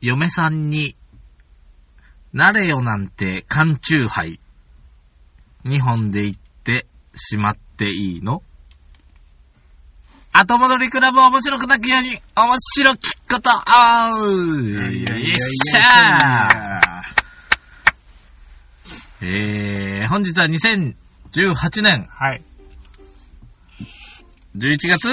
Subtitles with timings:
[0.00, 0.94] 嫁さんに、
[2.34, 4.38] なれよなんて缶チューハイ。
[5.64, 8.42] 2本で言ってしまっていいの？
[10.32, 22.44] 後戻りクラブ面白くなくように、面白きこと、あうよっしゃーえー、本日は2018年はい。
[24.58, 25.08] 11月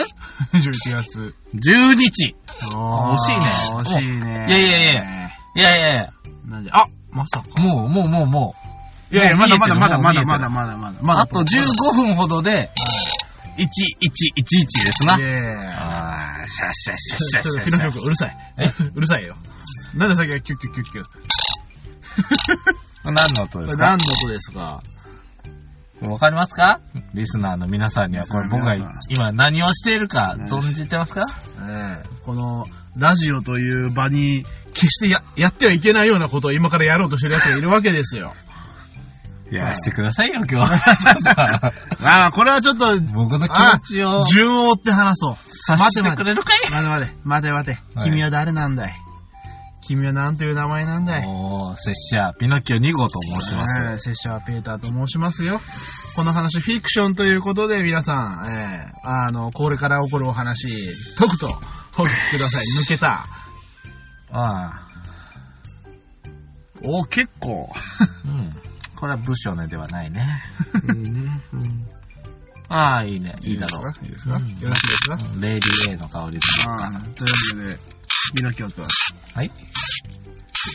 [0.54, 1.36] ？11月。
[1.56, 2.36] 10日。
[2.60, 4.46] 惜しいね惜しいね。
[4.48, 6.10] いやいやいやいやいやいや、
[6.48, 7.62] なんで、あ、まさか。
[7.62, 8.56] もう、もう、もう、も
[9.12, 9.16] う。
[9.16, 10.98] いやいや、まだまだまだまだまだまだまだ。
[11.02, 12.72] まだあと15分ほどで、
[13.58, 15.16] 1111ですな。
[15.18, 18.36] いやいやいやあー、シャッシャッシャッシャッシャうるさい。
[18.96, 19.36] うるさいよ。
[19.96, 21.06] なんでさっきはキュッキュッキュッキュッ？
[23.06, 23.86] 何の音ですか？
[23.86, 24.82] 何の音ですか？
[26.02, 26.80] わかりますか？
[27.14, 28.76] リスナーの皆さんには、これ僕が
[29.10, 31.22] 今何をしているかうん存じてますか？
[31.70, 32.24] ええ。
[32.26, 32.66] この、
[32.98, 34.44] ラジオという場に、
[34.74, 38.34] 決してや、やってはいけないようなことを今からやろうとしてる奴がいるわけですよ。
[39.52, 40.80] やらせてくださいよ、今日は。
[42.02, 45.36] ああ、これはちょっと、僕の気持ちを順を追って話そう。
[45.68, 46.72] 察してくれるかい？
[46.72, 47.72] 待て待て、待て待て。
[47.96, 48.96] はい君は誰なんだい？
[49.88, 51.24] 君は何という名前なんだい？
[51.28, 53.82] おー、拙者、ピノキオ2号と申します。
[53.82, 55.60] ええ拙者はペーターと申しますよ。
[56.16, 60.68] この話フィクションということで皆さん、ええあの、これから起こるお話、
[61.18, 61.50] とくとお
[62.04, 62.66] 聞きください。
[62.84, 63.26] 抜けた。
[64.32, 64.72] あ
[66.84, 67.70] お、結構。
[67.74, 67.80] あ、
[68.26, 68.52] うん。
[68.96, 70.44] これは部署ねではないね。
[72.70, 73.36] ああ、いいね。
[73.42, 74.06] いいだろう。
[74.06, 74.36] いいですか？
[74.36, 75.18] うんよろしいですか？
[75.40, 77.80] レディー A の香りですああ、というわけで、
[78.36, 78.86] ミノキオ君。
[79.34, 79.52] はい。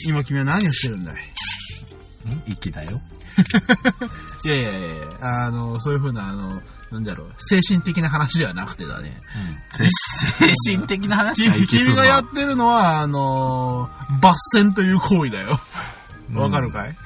[0.07, 1.15] 今君は何をしてるんだい？
[1.15, 2.43] ん？
[2.47, 3.01] 息だよ。
[4.45, 6.61] いやいやいやいやあの、そういうふうな、あの、
[6.91, 9.19] なんだろう、精神的な話ではなくてだね。
[9.81, 9.89] うん。
[9.89, 11.47] 精神的な話？
[11.47, 13.89] が君がやってるのは、あの、
[14.21, 15.61] 抜栓という行為だよ。
[16.35, 16.97] わかるかい、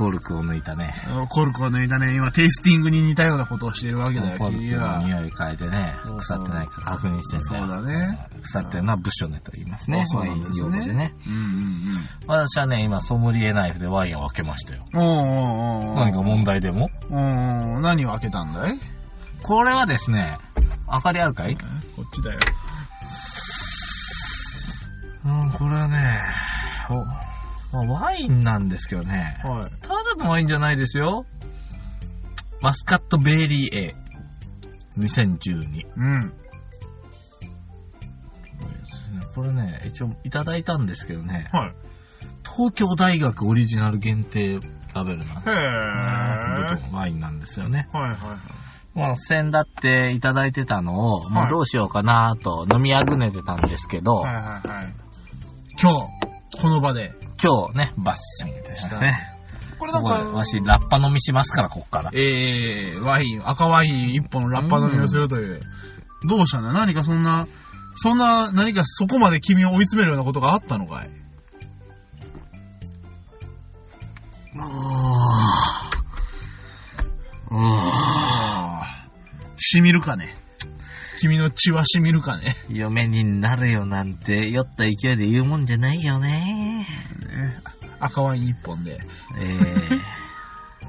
[0.00, 0.94] コルクを抜いたね。
[1.28, 4.98] コルクを抜いたね、今テイスティングに似たようなことをしているわけだよ、コルクの。
[4.98, 8.18] 匂い変えてね腐ってないか確認してんそうだね。
[8.40, 10.02] 腐ってるのはブッショネと言いますね。
[10.06, 11.12] そうなんですねでね。
[11.26, 11.80] うんうん
[12.26, 14.86] 私はね、今ソムリエナイフでワインを開けましたよ。
[14.94, 15.00] うん。
[15.00, 18.78] おーおーおー何か問題でもおー何を開けたんだい？
[19.42, 20.38] これはですね、
[20.90, 21.56] 明かりあるかい？
[21.56, 21.60] こ
[22.00, 22.38] っちだよ。
[25.26, 26.22] うん、これはね、
[26.88, 27.29] お
[27.72, 29.70] まあワインなんですけどね、はい。
[29.80, 31.24] ただのワインじゃないですよ。
[32.60, 33.94] マスカットベリー A。
[34.98, 35.86] 2012。
[35.96, 36.32] うん。
[39.34, 41.72] これね、一応いただいたんですけどね、はい。
[42.44, 44.58] 東京大学オリジナル限定
[44.92, 46.94] ラベルなへー。
[46.94, 47.88] ワインなんですよね。
[47.92, 48.20] はいはいはい。
[48.94, 54.94] まあ、先だっていただいてたのを、もうどうしようかなと飲みあぐねてたんですけど、はいはいはい。
[55.80, 56.08] 今日、
[56.58, 57.12] この場で。
[57.42, 59.16] 今日ね、バッシンでしたね。
[59.78, 62.10] これここでわし、ラッパ飲みしますから、こっから。
[62.12, 65.60] えー、ワイン、赤ワイン一本ラッパ飲みをするという。
[66.28, 66.72] どうしたんだ？
[66.74, 67.46] 何かそんな、
[67.96, 71.10] そんな、何かそこまで君を追い詰めるようなことがあったのかい？
[79.56, 80.36] しみるかね
[81.20, 86.86] 君の血はしみるかね嫁になるよなんて、酔った勢いで言うもんじゃないよね。
[87.28, 87.52] ね
[88.00, 88.92] 赤ワイン一本で。
[88.92, 90.20] ええ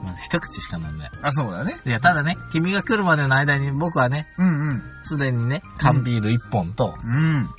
[0.03, 1.11] まあ、一口しか飲んでない。
[1.21, 1.77] あ、そうだね。
[1.85, 4.83] いや、ただね、君が来るまでの間に僕はね、うんうん。
[5.03, 7.49] すでにね、缶ビール一本と、うん。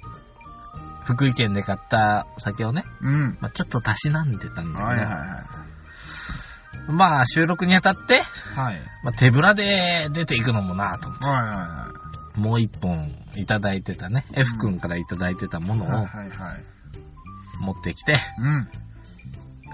[1.04, 3.39] 福井県で買った酒をね、うん。
[3.41, 5.44] まあ、ちょっとたしなんでたんだけど、はいはいは
[6.89, 8.59] まあ、収録にあたって、い。
[8.59, 8.81] はい。
[9.04, 12.01] まあ、手ぶらで出ていくのもなと思って、はいはいは
[12.34, 16.31] もう一本いただいてたね、F 君からいただいてたものをはいはい。
[17.60, 18.69] 持ってきて、うん。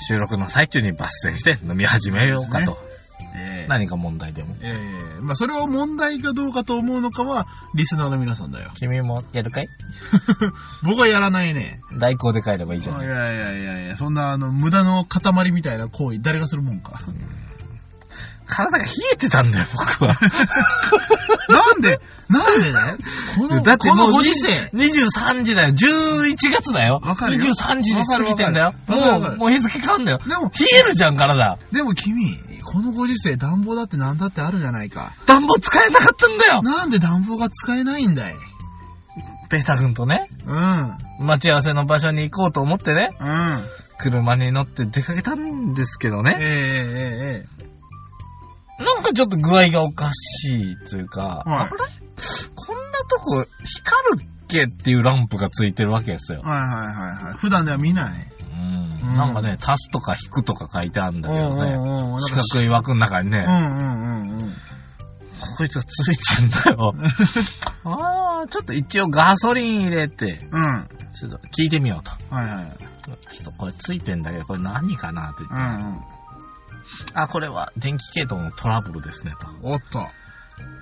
[0.08, 2.76] 収録の最中に抜栓して飲み始めようかと。
[3.36, 4.56] ええ何か問題でも。
[4.62, 4.72] え
[5.18, 8.70] えまあそれを問題かどうかと思うのかは、リスナーの皆さんだよ。
[8.76, 9.68] 君もやるかい？
[10.84, 11.80] 僕はやらないね。
[11.98, 13.06] 代行で帰ればいいじゃない。
[13.06, 17.00] いやいやいやいや、そんなあの、無駄の塊みたいな行為、誰がするもんか。
[18.48, 20.18] 体が冷えてたんだよ、僕は。
[21.48, 22.78] なんで、なんでね？
[23.36, 24.70] この、だってもうご時世。
[24.74, 25.74] 23時だよ。
[25.74, 27.00] 11月だよ。
[27.02, 28.72] わかるよ23時で過ぎてんだよ。
[28.86, 30.18] もう、もう日付変わんだよ。
[30.18, 31.58] でも、冷えるじゃん、体。
[31.72, 35.14] でも君、このご時世暖房だって何だってあるじゃないか。
[35.26, 36.62] 暖房使えなかったんだよ。
[36.62, 38.34] なんで暖房が使えないんだい？
[39.50, 41.26] ペータ君とね、うん。
[41.26, 43.58] 待ち合わせの場所に行こうと思ってね、うん。
[43.98, 46.36] 車に乗って出かけたんですけどね。
[46.40, 46.54] ええええ
[47.40, 47.68] ええ
[48.78, 51.70] なんかちょっと具合がおかしいというか、はいあれ？
[52.54, 56.40] こんなとこ光るけっていうランプがついてるわけですよ。
[56.42, 57.38] はいはいはいはい。
[57.38, 58.32] 普段では見ない。
[58.52, 59.08] うん。
[59.10, 61.76] うんなんかね、足すとか引くとか書いてあるんだけどね。
[61.76, 64.54] おうおうおう四角い枠の中にね、うんうんうんうん。
[65.56, 66.94] こいつがついちゃうんだよ。
[67.84, 70.88] ああ、ちょっと一応ガソリン入れて、うん。
[71.12, 72.34] ちょっと聞いてみようと。
[72.34, 72.66] はいはい。
[73.30, 75.84] ちょっとこれついてんだけど、これ何かなって言って。
[75.84, 76.00] うんうん。
[77.14, 80.06] あ、これは電気系統のトラブルですね、おっと。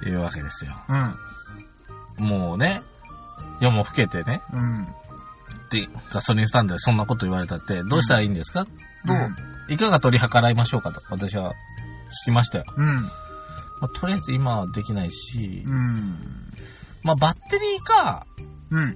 [0.03, 0.75] というわけですよ。
[2.19, 2.27] うん。
[2.27, 2.81] もうね、
[3.61, 4.87] 夜も更けてね、うん。
[5.71, 8.65] で、ガソリンスタンドでそんなこと言われたって、どうしたらいいんですか、
[9.05, 9.37] どう、うん
[9.69, 12.65] いかが取り計らいましょうかと、私は聞きましたよ。
[12.77, 12.95] うん。
[12.95, 13.03] ま
[13.83, 16.53] あ、とりあえず今はできないし、うん。
[17.03, 18.27] まあ、バッテリーか、
[18.71, 18.95] うん。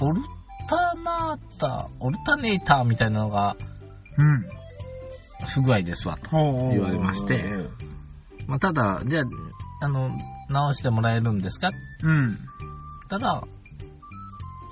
[0.00, 0.22] オル
[0.68, 3.56] タナータ、オルタネーターみたいなのが
[4.18, 4.44] うん。
[5.46, 6.30] 不具合ですわ、と。
[6.32, 7.44] 言言われまして
[8.46, 9.24] まあ、ただ、じゃあ、
[9.82, 10.10] あの、
[10.48, 11.68] 直してもらえるんですか？
[12.02, 12.38] うん。
[13.08, 13.42] たら、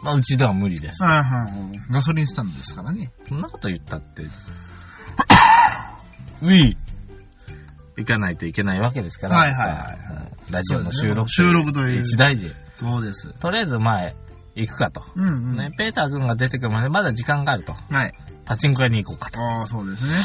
[0.02, 1.02] まあ、うちでは無理です。
[1.04, 1.78] はいはい。
[1.90, 3.12] ガソリンスタンドですからね。
[3.28, 4.22] そんなこと言ったって、
[6.42, 6.74] ウィー
[7.96, 11.28] 行かないといけないわけですから、はいはいはいうんラジオの収録。
[11.28, 12.02] 収録という。
[12.02, 12.52] 一大事。
[12.76, 13.32] そうです。
[13.40, 14.14] とりあえず前、
[14.54, 15.02] 行くかと。
[15.16, 15.56] うんうん。
[15.56, 17.72] ね、ペーター君が出てくるまでまだ時間があると。
[17.72, 18.12] はい。
[18.44, 19.42] パチンコ屋に行こうかと。
[19.42, 20.24] ああ、そうですね。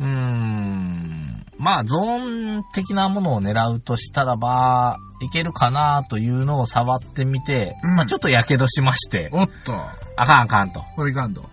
[0.00, 1.46] うーん。
[1.58, 9.74] まあ、ゾーン的なものを狙うとしたらば、いけるかなというのを触ってみて、うんまあちょっと火傷しまして、おっと。
[10.16, 10.82] あかんあかんと。
[10.96, 11.44] これいかんと。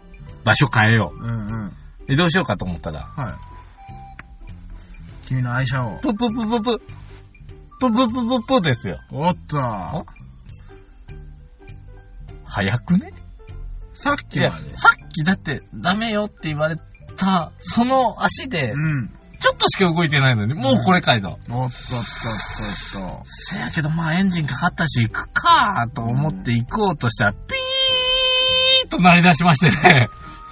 [0.45, 1.65] 場所変えようんうん。
[1.65, 1.73] う。
[2.07, 3.33] 移動しようかと思ったら、はい。
[5.25, 5.97] 君の愛車を。
[5.99, 6.81] プププププ。
[7.79, 8.97] プププププですよ。
[9.11, 10.05] おっと。
[12.45, 13.11] 早くね？
[13.93, 14.69] さっきまで。
[14.69, 16.77] さっきだってダメよって言われ
[17.17, 19.09] た、その足で、うん。
[19.39, 21.27] ちょっとしか動いてないのに、もうこれかいと。
[21.27, 23.23] おっとっとっとっと。
[23.25, 30.07] せやけど、まあエンジンかかったし、行くかと思って行こうとしたら、ピーッと鳴り出しましてね。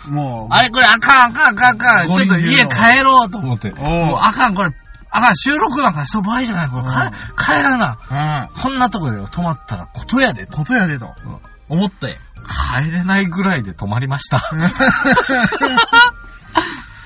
[0.07, 2.05] もう、あれこれあかんあかんあかんあかん。
[2.05, 3.71] ちょっと家帰ろうと思って。
[3.71, 3.75] おう
[4.05, 4.69] もうあかんこれ、
[5.09, 6.69] あかん収録なんかしと場合じゃない。
[6.69, 8.49] これか帰らな。
[8.53, 8.61] うん。
[8.61, 10.57] こんなとこで止まったらことやでと。
[10.57, 11.07] ことやでと。
[11.69, 12.19] 思って。
[12.45, 14.37] 帰れないぐらいで止まりました。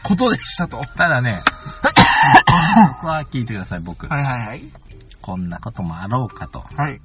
[0.09, 0.81] ことでしたと。
[0.97, 1.41] ただね、
[2.93, 4.07] 僕は聞いてください、僕。
[4.07, 4.63] はいはいはい。
[5.21, 6.61] こんなこともあろうかと。
[6.61, 6.99] はい。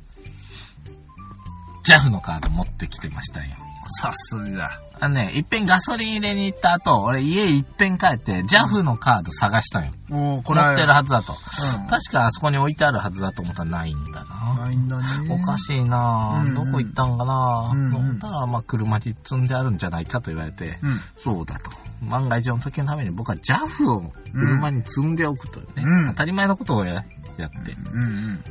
[1.87, 3.57] JAF のカード持ってきてましたよ。
[3.89, 4.81] さすが。
[5.01, 9.93] あのね、いっぺんガソリン入れに行った後、俺家いっぺん帰って、JAF のカード探したよ。
[10.11, 11.33] おー、これ持ってるはずだと。
[11.33, 11.87] うん。
[11.89, 14.55] 確かあそこに置いてあるはずだと思ったらないんだな。
[14.61, 15.05] ないんだね。
[15.31, 21.01] おかしいなぁ、うんうんどこ行ったんかなぁ、うんうんたら、まあ、車に積んであるんじゃないかと言われて、うん。
[21.17, 21.71] そうだと。
[22.01, 28.45] 万が一の時のために僕は JAF を車に積んでおくというね、うん当たり前のことをややってうんうん。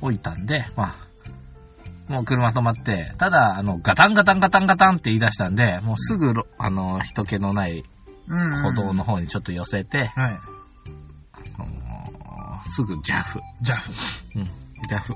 [0.00, 0.96] おいたんで、まあ、
[2.08, 7.84] もう車止まって、ただ、あの、ガタンガタンガタンガタンって言い出したんで、もうすぐろ、あの、人気のない
[8.28, 8.62] うん。
[8.62, 10.38] 歩道の方にちょっと寄せて、はい。
[11.56, 13.40] あのすぐ JAF。
[13.62, 13.92] ジャフ。
[14.36, 15.14] うん、JAF。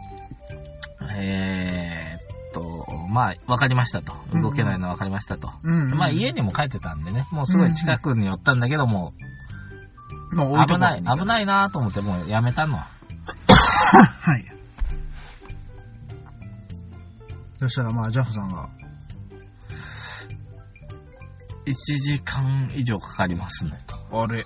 [1.16, 4.12] えーっと、まあ、わかりましたと。
[4.34, 5.50] 動けないのはわかりましたと。
[5.62, 5.88] うん。
[5.90, 9.12] まあ、家にも帰ってたんでね、もうすごい近くに寄ったんだけども、
[10.32, 12.76] もう危ない、危ないなと思ってもうやめたの。
[12.76, 14.57] はい。
[17.58, 18.68] そしたらまあ、ジャフさんが、
[21.66, 24.22] 1時間以上かかりますねと。
[24.22, 24.44] あれ。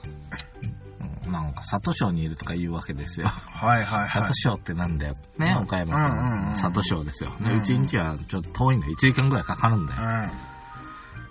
[1.24, 3.28] うんなんか、里省にいるとか言うわけですよ。
[3.28, 5.14] はいはいは里省ってなんだよ。
[5.38, 7.30] ね、うん岡山うんうんうん県里省ですよ。
[7.30, 8.92] ね、うんうちんちはちょっと遠いんだよ。
[8.92, 10.00] 1時間ぐらいかかるんだよ。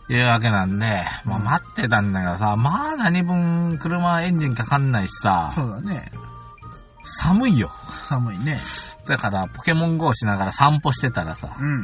[0.09, 0.85] ういうわけなんで、
[1.25, 6.09] まあうん待ってたんだけどさ、まあ何分車エンジンかかんないしさん。、そうだね。
[7.03, 7.71] 寒いよ。
[8.07, 8.59] 寒いね。
[9.07, 11.81] だから、ポケモン GO しながら散歩してたらさ、うん。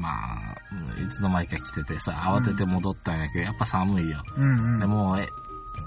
[0.00, 4.20] まあ、いつの間にか来ててさ、慌てて戻ったんやけど、やっぱ寒いよ。
[4.36, 4.80] うんうん。
[4.80, 5.28] でもう、え、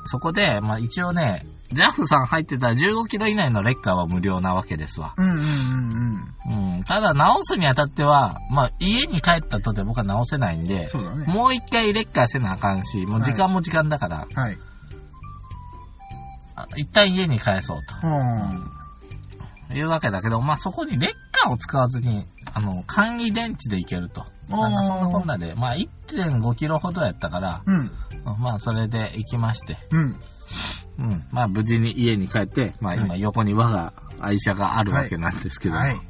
[0.05, 5.13] そこで、まあ一応ね、ジャフさん入ってたら15キロ以内のレッカーは無料なわけですわ。
[5.17, 6.83] うんうんうんうん。
[6.83, 11.25] ただ直すにあたっては、まあ家に帰ったとで僕は直せないんでうん。、そうだね。
[11.31, 14.57] もう一回レッカーせなあかんし、もう時間も時間だから、はい。
[14.57, 14.78] あ
[16.75, 18.79] 一旦家に帰そううん。
[19.69, 24.25] というわけだけど、まあそこにレッカーを使わずに、あの、簡易電池で行けると。
[24.49, 27.91] なんかそんなこんなで、まあ1.5キロほどやったから、うん。
[28.39, 30.19] まあそれで行きまして、うん。
[30.97, 31.23] うん。
[31.31, 35.93] まあ無事に家に帰って、まあ今横に我が愛車があるわけなんですけど、はい。
[35.93, 36.03] もう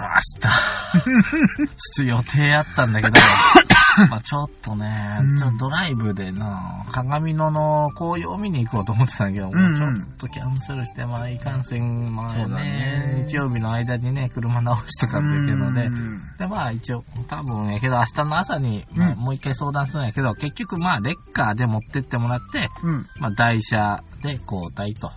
[0.00, 0.06] 明
[0.40, 3.20] 日、 ちょっと予定あったんだけど、
[4.10, 5.38] まあちょっとね、うん。
[5.38, 9.78] ちょっとドライブでな、鏡野の紅葉を見に行こうと思ってたんだけど、うんうん。
[9.78, 13.24] もうちょっとキャンセルして、まあいかんせん、まあねね。
[13.26, 16.22] 日曜日の間にね、車直しとかっていうのでう、ん。
[16.38, 23.06] で、まあ一応、多分やけど明日の朝に、まあうんもう一回相談するんやけど、結局まあレッカーで持ってってもらって、うん。
[23.20, 25.10] まあ台車で交代と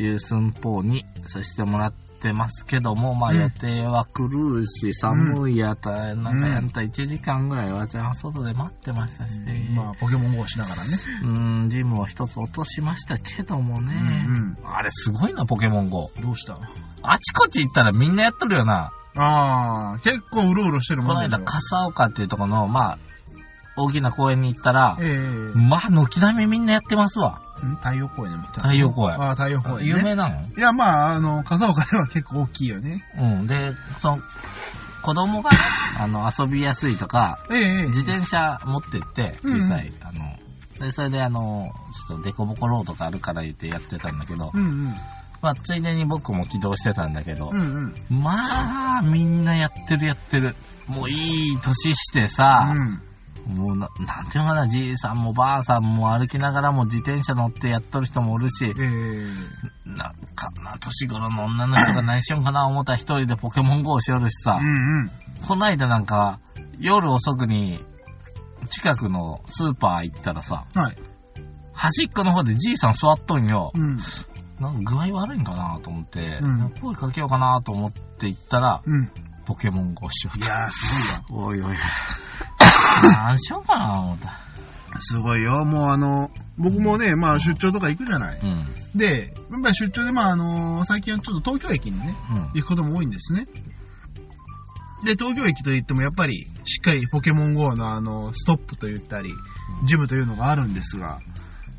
[0.00, 1.92] いう寸法にさせてもらっ
[2.24, 9.74] てますけども、まあうん予定は来るし、寒いやったら、なんかやったら1時間ぐらいはじゃあ外で待ってましたし、うん。
[9.74, 10.98] まあ、ポケモン GO しながらね。
[11.24, 16.10] うん、ジムを一つ落としましたけどもね、うんあれすごいな、ポケモン GO。
[16.22, 16.58] どうした？
[17.02, 18.90] あちこち行ったらみんなやっとるよな。
[19.16, 21.58] ああ、結構うろうろしてるこの間、もんでしょ。
[21.58, 22.98] 笠岡っていうところの、まあ、
[23.76, 27.40] 大きな公園に行ったら、ええまあ、軒並みみんなやってますわ。
[27.64, 27.76] ん？
[27.76, 28.62] 太陽公園で見た。
[28.62, 29.84] 太陽公園ああ、太陽公園、ね。
[29.86, 30.46] 有名なの？
[30.46, 33.04] いや、まあ、あの、笠岡では結構大きいよね。
[33.18, 33.46] うん。
[33.46, 34.18] で、その、
[35.02, 35.58] 子供がね、
[35.98, 40.36] あの、遊びやすいとか、ええ自転車持ってって、うん小さい、あの、
[40.80, 41.70] で、それであの、
[42.08, 44.94] ちょっとデコボコロードがあるから言ってやってたんだけど、うんうん。
[45.42, 48.22] まあ、ついでに僕も起動してたんだけどう、んうん。
[48.22, 50.56] まあ、みんなやってるやってる。
[50.86, 53.02] もういい年してさ、うん。
[54.00, 64.70] な、なんていうのかな、じいさんもばあさんも歩きながらも自転車乗ってやっとる人もおるし、ええなんかな、年頃の女の人が何しよんかな思ったら一人でポケモン GO しよるしさう、んう
[65.04, 65.10] ん。
[65.46, 66.40] こないだなんか、
[66.78, 67.78] 夜遅くに、
[68.70, 70.98] 近くのスーパー行ったらさ、はい。
[71.72, 73.72] 端っこの方でじいさん座っとんよ。
[73.74, 73.98] うん。
[74.60, 79.10] なんか具合悪いんかなと思って、うん声かけようかなと思って行ったら、うん。
[79.44, 81.76] ポケモン GO しよういやー、すおいおい。
[83.02, 84.40] 何しようかな思った。
[85.00, 85.64] すごいよ。
[85.64, 88.40] もうあの、僕もね、まあ出張とか行くじゃない。
[88.40, 88.66] うん。
[88.94, 92.36] で、やっぱり出張で、まああの、最近はちょっと東京駅にね、うん。
[92.54, 93.46] 行くことも多いんですね。
[95.04, 99.34] で、東京駅といってもやっぱりしっかりポケモン GO のあの、ストップと言ったり、
[99.84, 101.18] ジムというのがあるんですが、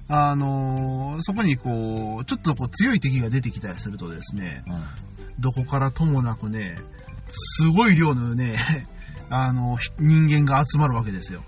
[0.08, 5.42] あのそこにこう、ちょっとこう強い敵が出てきたりするとですね、うん。
[5.42, 6.76] どこからともなくね、
[7.32, 8.88] すごい量のね、
[9.30, 11.44] あの、ひ人間が集まるわけですよ。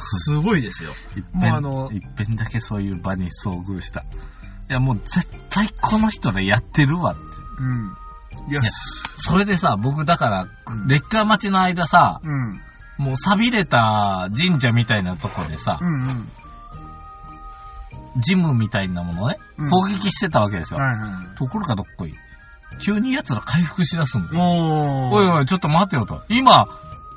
[0.00, 0.92] すごいですよ。
[1.16, 4.00] 一もうあの遍、一遍だけそういう場に遭遇した。
[4.00, 7.20] いやもう絶対この人でやってるわって。
[7.58, 8.50] うん。
[8.50, 8.70] いや、いや
[9.16, 10.46] それでさ、僕だから、
[10.86, 13.04] レッカー待ちの間さ、うん。
[13.04, 16.28] もう錆びれた神社みたいなとこでさう、んうん。
[18.20, 20.80] ジムみたいなものをね、うん攻撃してたわけですよ。
[20.80, 21.36] はいはい。
[21.36, 22.12] ところがどっこい。
[22.78, 25.10] 急に奴ら回復しだすんだよ。
[25.10, 26.22] おいおい、ちょっと待ってよと。
[26.28, 26.66] 今、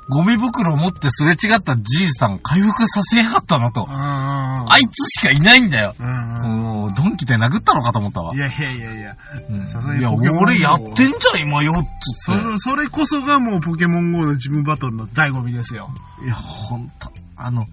[0.08, 3.86] ゴミ袋持ってすれ違ったじいさん回復させやがったのと。
[3.88, 5.94] ああいつしかいないんだよ。
[5.98, 8.38] うんドンキで殴ったのかと思ったわい。
[8.38, 9.16] やいやいやいや。
[9.48, 12.44] うんいや、俺やってんじゃん、今よ、っつそって。
[12.44, 15.88] れそれこそがもうポケモン GO のジムバトルの醍醐味ですよ。
[16.22, 17.66] いや、ほんと、あの、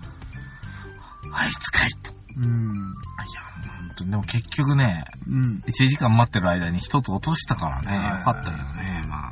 [1.34, 2.14] あいつかいと。
[2.38, 2.44] うん。
[2.44, 2.54] いや、
[3.78, 5.64] ほんと、でも結局ね、うん。
[5.68, 9.32] 1時間待ってる間に一つ落としたからね、よかったよね、まあ。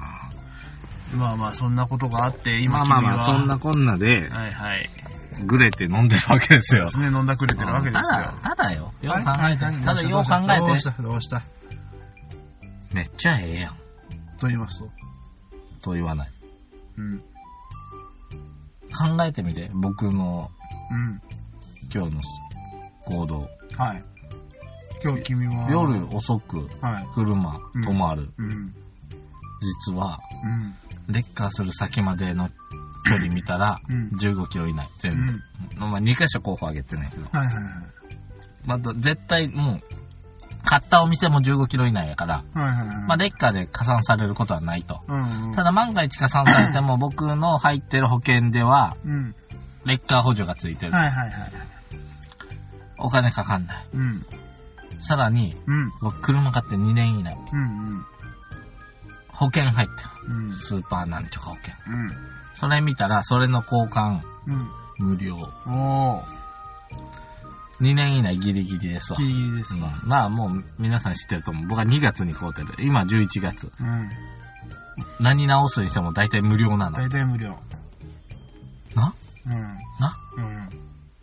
[1.15, 4.89] まあまあ、そんなことがあって、今まあまあまあ、そんなこんなで、はいはい。
[5.45, 6.85] グレて飲んでるわけですよ。
[6.97, 8.33] ね、 飲んだくれてるわけですよ。
[8.43, 8.93] ただ、ただよ。
[9.01, 9.25] よはいう
[9.57, 9.85] 考えて。
[9.85, 10.79] ただよう考どうえ。
[10.79, 11.41] してたどうした？
[12.93, 13.75] めっちゃええやん。
[14.39, 14.89] と言いますと？
[15.81, 16.31] と言わない。
[16.97, 17.19] うん。
[17.19, 17.23] 考
[19.23, 20.49] えてみて、僕の
[20.91, 21.21] うん。
[21.93, 22.21] 今日の
[23.09, 23.49] 行動。
[23.77, 24.03] はい。
[25.03, 25.69] 今日君は。
[25.69, 27.07] 夜遅くはい。
[27.15, 28.29] 車うん止まる。
[28.37, 28.73] うん。
[29.87, 30.19] 実は、
[31.07, 31.13] うん。
[31.13, 32.49] レッカーする先までの
[33.07, 35.17] 距離見たら、うん15キロ以内、全部。
[35.85, 35.91] うん。
[35.91, 37.23] まあ、2箇所候補上げてないけど。
[37.31, 37.63] はいはいはい。
[38.65, 39.81] まあ、絶対もう、
[40.65, 42.97] 買ったお店も15キロ以内やから、はいはいはい。
[43.07, 44.99] まあ、レッカーで加算されることはないと。
[45.07, 45.55] うんうん。
[45.55, 49.35] ただ万が一加算されても、僕の入ってる保険では、うん。
[49.85, 50.91] レッカー補助がついてる。
[50.91, 51.51] はいはいはい。
[52.99, 53.87] お金かかんない。
[53.93, 54.25] うん。
[55.01, 55.91] さらに、うん。
[56.01, 58.05] 僕車買って2年以内、うん
[59.29, 60.35] 保険入ってる。
[60.35, 60.45] うん。
[60.47, 60.53] うん。
[60.53, 61.73] スーパーなんとか保険。
[61.87, 62.09] うん。
[62.53, 64.69] それ見たら、それの交換、うん。
[64.97, 65.37] 無料。
[65.65, 66.23] おー。
[67.79, 69.19] 2年以内ギリギリですわ。
[69.19, 70.01] ギリギリですうんか。
[70.03, 71.67] まあもう皆さん知ってると思う。
[71.67, 72.75] 僕は2月に買うてる。
[72.79, 73.71] 今11月。
[73.79, 74.09] うん。
[75.21, 76.97] 何直すにしても大体無料なの。
[76.97, 77.57] 大体無料。
[78.95, 79.13] な？
[79.45, 79.53] うん。
[79.53, 80.13] な？
[80.37, 80.69] うん。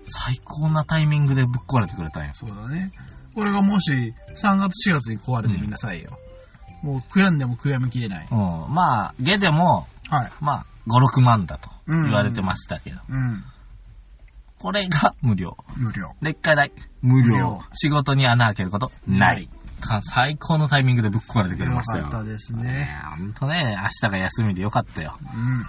[0.06, 2.34] 最高なタイミングでぶっ壊れてくれたんや。
[2.34, 2.92] そうだね。
[3.34, 6.18] これがもし3月4月に壊れてみなさいよ。
[6.82, 8.28] もう悔やんでも悔やみきれない。
[8.30, 8.38] うん。
[8.72, 10.32] まあ、ゲでも、はい。
[10.40, 13.00] まあ、5、6万だとうん言われてましたけど。
[13.08, 13.44] うん。
[14.58, 15.56] これが無料。
[15.76, 16.14] 無料。
[16.22, 16.72] 劣化代、
[17.02, 17.32] 無料。
[17.34, 19.48] 無料仕事に穴開けること、ない。
[19.80, 22.04] か最高のタイミングでぶっ壊れてくれましたよ。
[22.04, 23.00] よかったですねね。
[23.18, 25.18] ほんとね、明日が休みでよかったよ。
[25.22, 25.62] うん。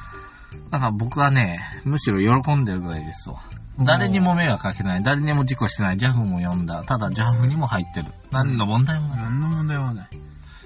[0.71, 3.41] だから僕はね、むしろ喜んでるぐらいですわ。
[3.79, 6.83] 誰にも迷惑かけない、誰にも事故してない、ジャフも呼んだ。
[6.83, 8.07] ただジャフにも入ってる。
[8.31, 9.17] 何の問題もない。
[9.17, 10.07] 何の問題もない。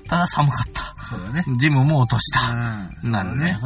[0.08, 0.92] ただ寒かった。
[1.06, 1.46] そうだね。
[1.58, 2.52] ジムも落とした。
[3.04, 3.12] うん。
[3.12, 3.58] なんね。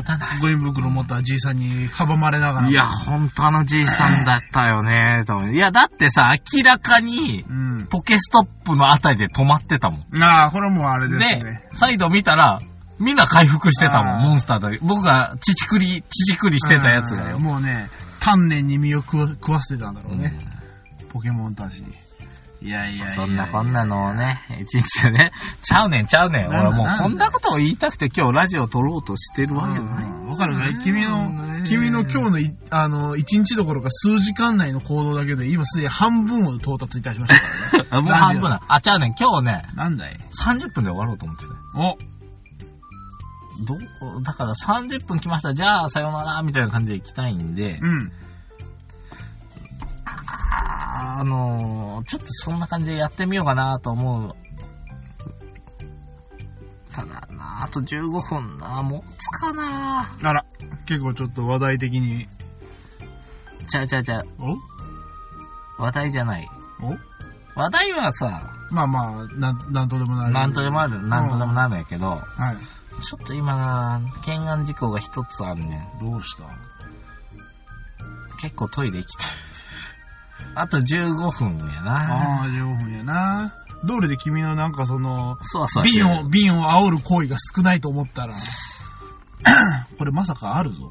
[0.42, 2.70] ゴミ袋持ったじいさんに阻まれながら。
[2.70, 7.88] いや、ほんとあのじいさんだったよね、と思ういや、だってさ、明らかに、うん。
[7.88, 10.24] ポケストップのあたりで止まってたもん。
[10.24, 12.60] ああ、これもうあれですでね。、再度見たら、
[13.00, 14.80] みんな回復してたもん、モンスターだけ。
[14.82, 17.44] 僕が乳くり、乳くりしてたやつがようん。
[17.44, 20.38] もうね、丹念に身を食わ食わせてたんだろうね。
[21.12, 21.88] ポケモンたちに。
[22.62, 26.48] いやいやいやそんなこんなのをね、一日でね、ちゃうねんちゃうねん。
[26.48, 30.06] 俺もうこんなことを言いたくて今日ラジオ撮ろうとしてるわけない。
[30.06, 30.80] うんわかるかい？
[30.84, 37.88] 君うのん、君の今日のい、あの、一日どころか数時間内の行動だけで、今すでに半分を到達いたしましたからね。
[37.92, 38.62] あもう半分だ。
[38.68, 39.16] あ、ちゃうねん。
[39.20, 41.98] 今日ね、なんだい？30分で終わろうと思ってたよお、
[43.64, 45.54] どう、だから30分来ました。
[45.54, 48.12] じゃあ、さよなら、みたいな感じで行きたいんで、うん。
[50.06, 54.36] あのー、ちょっとそんな感じでやってみようかなと思う。
[56.92, 60.16] ただな、あと15分な、もうつかな。
[60.24, 60.46] あら、
[60.86, 62.28] 結構ちょっと話題的に。
[63.70, 64.28] ちゃうちゃうちゃう。
[65.78, 65.84] お？
[65.84, 66.48] 話題じゃない。
[66.82, 67.60] お？
[67.60, 70.34] 話題はさ、まあまあ、なん、なんとでもなる。
[70.34, 72.58] なんとでもある、なんとでもなるんやけど、はい。
[73.02, 76.00] ちょっと今な、懸案事項が一つあるねん。
[76.00, 76.44] どうした？
[78.42, 79.28] 結構トイレ行きたい。
[80.56, 82.42] あと15分やな。
[82.42, 83.54] ああ、15分やな。
[83.84, 85.84] 道理で君のなんかその、そうそう。
[85.84, 88.34] 瓶を、瓶を煽る行為が少ないと思ったら、
[89.98, 90.90] これまさかあるぞ。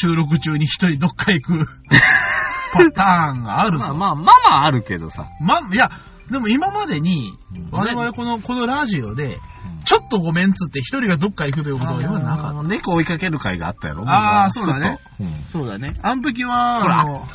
[0.00, 1.66] 収録中に一人どっか行く
[2.72, 3.86] パターンがあるぞ。
[3.88, 5.26] まあまあ、まあまああるけどさ。
[5.40, 5.90] ま、いや、
[6.30, 9.40] でも今までに、うん我々この、このラジオで、うん
[9.84, 14.04] ちょっとごめんっつって一人がどっか行くということは今なかっあの猫追いかける会があったやろ？
[14.06, 14.98] あー僕そうだね。
[15.16, 15.50] ふっとた。
[15.52, 15.94] そうだね。
[16.02, 17.26] あの時は、ほらあの、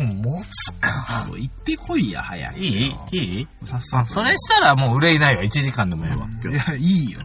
[0.00, 0.22] うん。
[0.22, 1.26] もうつか。
[1.36, 2.58] 行ってこいや、早い。
[2.58, 3.48] いいいい？
[3.66, 5.42] さっさそれしたらもう憂いないわ。
[5.42, 6.26] 1時間でもええわ。
[6.26, 7.20] いや、いいよ。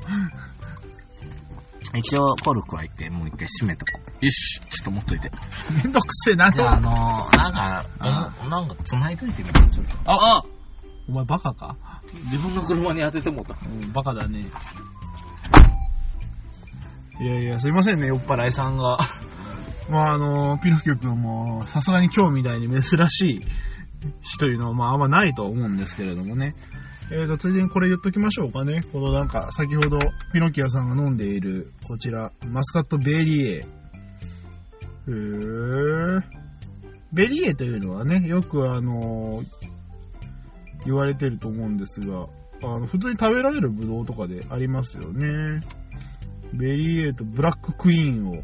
[1.95, 4.25] 一応、コルクは行って、もう一回閉めとこう。
[4.25, 4.59] よし。
[4.59, 5.31] ちょっと持っといて。
[5.71, 7.85] めんどくせえな、じゃあ、あのー、なんか、
[8.43, 9.53] おなんか繋いといてくれ。
[9.69, 10.11] ちょっと。
[10.11, 10.43] あ、あ
[11.09, 11.77] お前バカか？
[12.25, 13.57] 自分の車に当ててもうた。
[13.65, 14.45] うん、バカだね。
[17.19, 18.97] いやいや、すいませんね、酔っ払いさんが。
[19.89, 23.39] まあ、あの、ピノキオ君も、さすがに今日みたいに珍しい
[24.21, 26.53] 日というのは、まあ、あんまないと思うんですけれどもね。
[27.09, 28.81] えーと、ついでにこれ言っときましょうかね。
[28.91, 29.97] このなんか、先ほど、
[30.33, 33.55] ピノキオさんが飲んでいる、こちら、マスカットベリエ。
[35.07, 36.21] へー。
[37.13, 39.41] ベリエというのはね、よくあの、
[40.87, 42.25] 言われてると思うんですが、
[42.63, 45.59] あの、普通に食べられるブドウとかでありますよね。
[46.53, 48.41] ベリーエとブラッククイーンを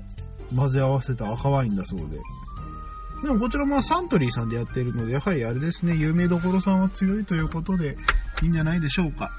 [0.56, 2.20] 混ぜ合わせた赤ワインだそうで。
[3.24, 7.96] でもこちらもサントリーさんでやってるので、やはりあれですね、有名どころさんは強いということで
[8.42, 9.32] いいんじゃないでしょうか。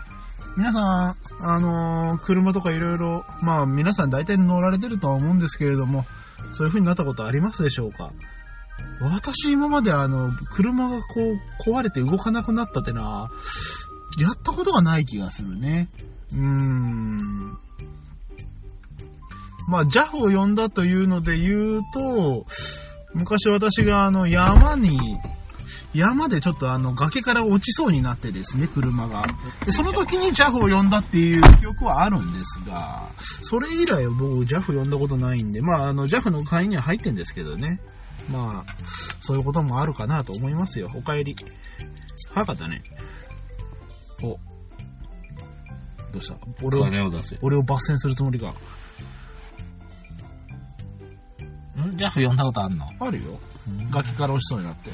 [0.56, 6.06] 皆さん、あのー車とかいろいろ、まあ皆さん大体乗られてるとは思うんですけれども、
[6.52, 8.10] そういう風になったことありますでしょうか？
[9.00, 13.30] 私今まであの、車がこう壊れて動かなくなったってのは、
[14.18, 15.88] やったことがない気がするね。
[16.32, 17.58] うーん。
[19.66, 22.46] まあ、JAF を呼んだというので言うと、
[23.14, 25.18] 昔私があの山に、
[25.94, 29.26] 山でちょっとあの崖から落ちそうになってですね、車が。
[29.64, 33.08] で、その時に JAF を呼んだっていう記憶はあるんですが、
[33.42, 37.80] それ以来僕 JAF 呼んだことないんで、まああの JAF の会員には入ってんですけどね。
[38.30, 38.74] まあ、
[39.20, 40.90] そういうこともあるかなと思いますよ。
[40.94, 41.36] お帰り。
[42.32, 42.82] 早かったね。
[44.22, 44.38] お。
[46.12, 46.36] どうした？
[46.62, 47.10] 俺を、金を。
[47.42, 48.50] 俺を抜栓するつもりか。
[48.50, 48.54] ん？
[51.96, 52.88] ジャフ呼んだことあんの？
[53.00, 53.38] あるよ。
[53.90, 54.90] 崖から落ちそうになって。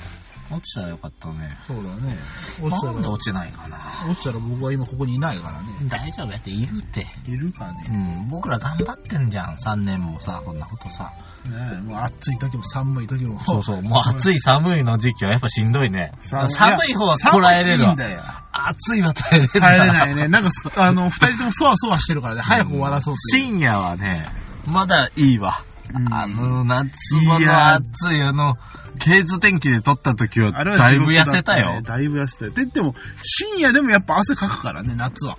[0.51, 1.57] 落ちたらよかったね。
[1.69, 2.19] そうだね。
[2.61, 4.07] 落ちたら、なんで落ちないかな？
[4.11, 5.69] 落ちたら僕は今ここにいないからね。
[5.89, 6.33] 大丈夫？
[6.33, 7.07] やっているって。
[7.31, 7.97] いるかうね。
[8.25, 9.55] ん、僕ら頑張ってんじゃん。
[9.55, 11.13] 3年もさ、こんなことさ。
[11.49, 13.41] ねえ、もう暑い時も寒い時も。
[13.47, 13.83] そうそう。
[13.83, 16.13] もう暑い寒いの時期はやっぱしんどいね。
[16.21, 17.97] 寒い寒い方はこらえれるわ寒いん。
[17.97, 18.23] だよ。
[18.53, 19.49] 暑いは耐えれる。
[19.49, 20.29] 耐えれないね。
[20.29, 23.15] なんか、あの、二人ともそわそわしてるからね、早く終わらそう。
[23.17, 24.33] 深夜はね、
[24.67, 25.65] まだいいわ。
[25.95, 26.93] うんあの、夏
[27.27, 28.55] 場の暑いあの、
[29.01, 31.81] ケーズ天気で撮った時はだいぶ痩せたよ。
[31.83, 32.51] だいぶ痩せたよ。
[32.53, 35.37] って言っても、深夜でもやっぱ汗かくからね、夏は。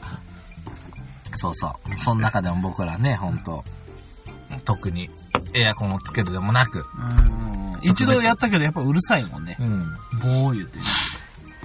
[1.35, 2.03] そうそう。
[2.03, 3.63] その中でも僕らね、ほんと、
[4.59, 5.09] 特に
[5.53, 6.85] エアコンをつけるでもなく、
[7.81, 9.57] 一度やったけどやっぱうるさいもんね。
[9.59, 9.85] うん。
[10.21, 10.85] ボー言ってね。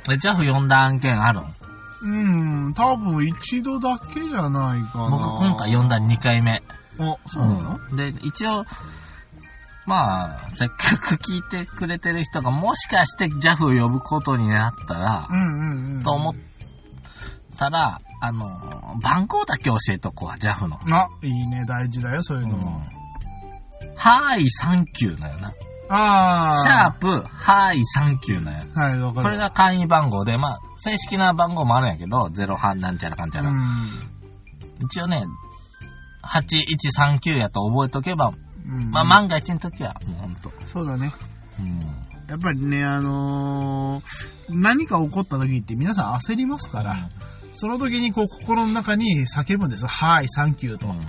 [0.08, 1.44] で、ジャフ呼んだ案件あるん？
[2.02, 5.10] うん、多分一度だけじゃないかな。
[5.10, 6.62] 僕今回読んだ2回目。
[6.98, 8.64] あ、そうなの、うんで、一応、
[9.86, 16.34] まあ、せっかく聞いてくれてる人がもしかして JAF を呼ぶことになったら、うん、うんうんと思っ
[17.56, 18.46] たら、あの、
[19.02, 20.78] 番号だけ教えとこう、JAF の。
[20.96, 22.80] あ、いいね、大事だよ、そういうのも。
[23.96, 25.52] はーい、サンキューなよな。
[25.88, 26.56] ああ。
[26.62, 28.64] シャープ、はーい、サンキューなよ。
[28.74, 29.24] はい、わかる。
[29.24, 33.50] これが簡易番号で、まあ、正式な番号もあるんやけど、ゼロ半なんちゃらかんちゃら。
[33.50, 33.64] うん。
[34.82, 35.24] 一応ね、
[36.24, 38.32] 8139やと覚えとけば、
[38.66, 40.50] うんまあ、万が一の時は、もうほんと。
[40.66, 41.12] そうだね。
[41.60, 41.78] うん。
[42.28, 44.04] やっぱりね、あのー
[44.48, 47.08] 何か起こった時って皆さん焦りますから、
[47.56, 49.88] その時にこう心の中に叫ぶんですよ。
[49.88, 50.86] はい、サンキューと。
[50.88, 51.06] うん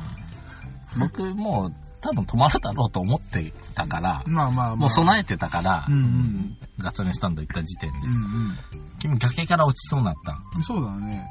[1.00, 4.76] 僕もう多分止まるだろうと思ってたから、まあまあまあ。
[4.78, 8.10] もう備えてたから、うんうんガソリンスタンド行った時点でう。
[8.10, 8.58] ん
[8.98, 10.64] 君崖から落ちそうになったんうん。
[10.64, 11.28] そうだね。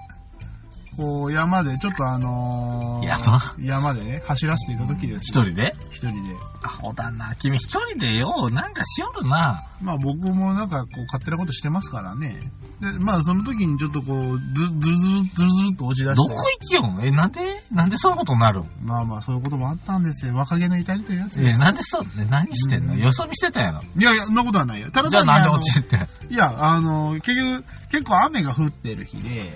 [0.96, 3.54] こう、山で、ちょっとあのー山？
[3.58, 5.44] 山でね、走らせていた時ですよ。
[5.44, 5.74] 一人で？
[5.90, 6.36] 一人で。
[6.62, 7.34] アホだな。
[7.36, 9.66] 君一人でよ、なんかしよるな。
[9.80, 12.38] まあ僕もなんかこう勝手なことしてますからね。
[12.80, 16.14] で、まあその時にちょっとこう、ず、ずるずる、ずるずるっと落ち出して。
[16.14, 17.64] どこ行きよんえ、なんで？
[17.70, 18.66] なんでそういうことになるん？
[18.82, 20.34] まあまあそういうこともあったんですよ。
[20.34, 21.56] 若気の至りというやつえ。
[21.56, 22.94] なんでそう、え何してんの？
[22.94, 23.80] うんよそ見してたやろ。
[23.96, 24.90] いやいや、そんなことはないよ。
[24.90, 29.54] ただじゃあなんで落ちてんいや、あの、結局、結構雨が降ってる日で、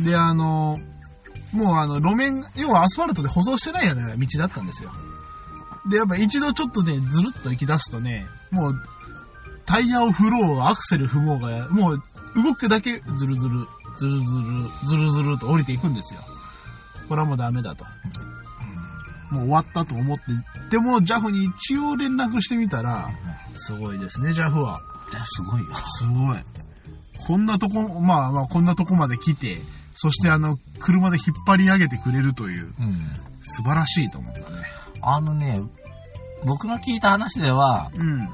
[0.00, 0.76] で、あの、
[1.52, 4.90] もうあの、路面、要はアスファルトで舗装してないような道だったんですよ。
[5.88, 8.74] で、やっぱ一度ちょっとね、ずるっと行き出すとね、もう、
[9.66, 12.02] タイヤを振ろう、アクセル踏もうが、もう、
[12.34, 13.66] 動くだけずるずる、
[13.96, 16.20] ずるずる、ずるずると降りていくんですよ。
[17.08, 17.84] これはもうダメだと。
[19.30, 20.24] もう終わったと思って、
[20.70, 23.10] でも JAF に一応連絡してみたら、
[23.54, 24.80] すごいですね、JAF は。
[25.24, 25.74] すごいよ。
[25.74, 26.44] すごい。
[27.26, 29.58] こんなとこ、まあまあ、こんなとこまで来て、
[29.92, 33.12] そしてあの、車で引っ張り上げてくれるという、うん。
[33.42, 34.46] 素晴らしいと思ったね。
[35.02, 35.60] あのね、
[36.44, 38.28] 僕の聞いた話では、うん。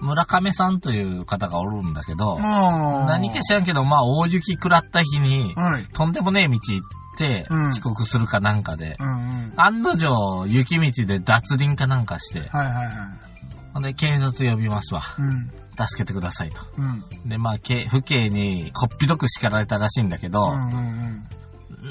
[0.00, 2.36] 村上さんという方がおるんだけど。
[2.38, 5.84] 何か知らんけど、まあ大雪食らった日に、はい。
[5.86, 9.52] とんでもねえ道行って、うん遅刻するかなんかで、うんうん。
[9.56, 12.96] 案の定、雪道で脱輪かなんかして、はいはいはい。
[13.72, 15.02] ほんで、警察呼びますわ。
[15.18, 15.50] うん。
[15.78, 16.60] 助けてくださいと。
[16.78, 17.28] うん。
[17.28, 21.28] で、まあ、け府警にこっぴどく叱られたらしいんだけど、うんうん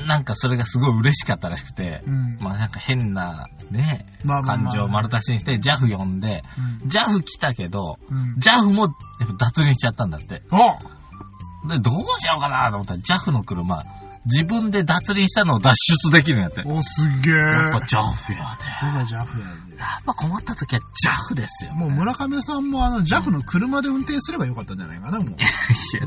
[0.08, 2.14] なんかそれがすごい嬉しかったらしくて、うん。
[2.14, 2.38] うん。
[2.42, 6.44] まあなんか変なね、まあまあまあ感情を丸出しにして JAF 呼んで、
[6.84, 6.88] うん。
[6.88, 8.36] JAF 来たけど、うん。
[8.36, 8.90] JAF も
[9.38, 10.42] 脱輪しちゃったんだって。
[10.52, 13.84] おで、どうしようかなと思ったら JAF の車、
[14.26, 16.62] 自分で脱輪したのを脱出できるんやって。
[16.66, 17.34] お、すげえ。
[17.34, 18.66] やっぱ JAF やで。
[18.80, 19.26] これが JAF や
[19.70, 19.76] で。
[19.78, 20.82] やっぱ困った時は
[21.30, 21.74] JAF ですよ。
[21.74, 25.28] もう村上さんもあの JAF の車で運転すればよかったんじゃないかな、もう。
[25.30, 25.46] いや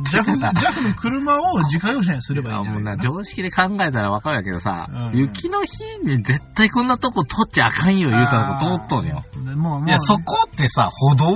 [0.01, 3.15] JAF, だから JAF の車を自家用車にすればいいんじゃもうないなかな。
[3.19, 5.71] 常識で考えたらわかるやけどさ、うん雪の日
[6.05, 9.23] に絶対こんなとこ通っちゃあかんよ言うたらこ通っとんよ。
[9.35, 11.27] でもう、もういや、そこってさ、歩道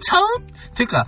[0.00, 0.42] ちゃう？
[0.42, 1.06] っていうか、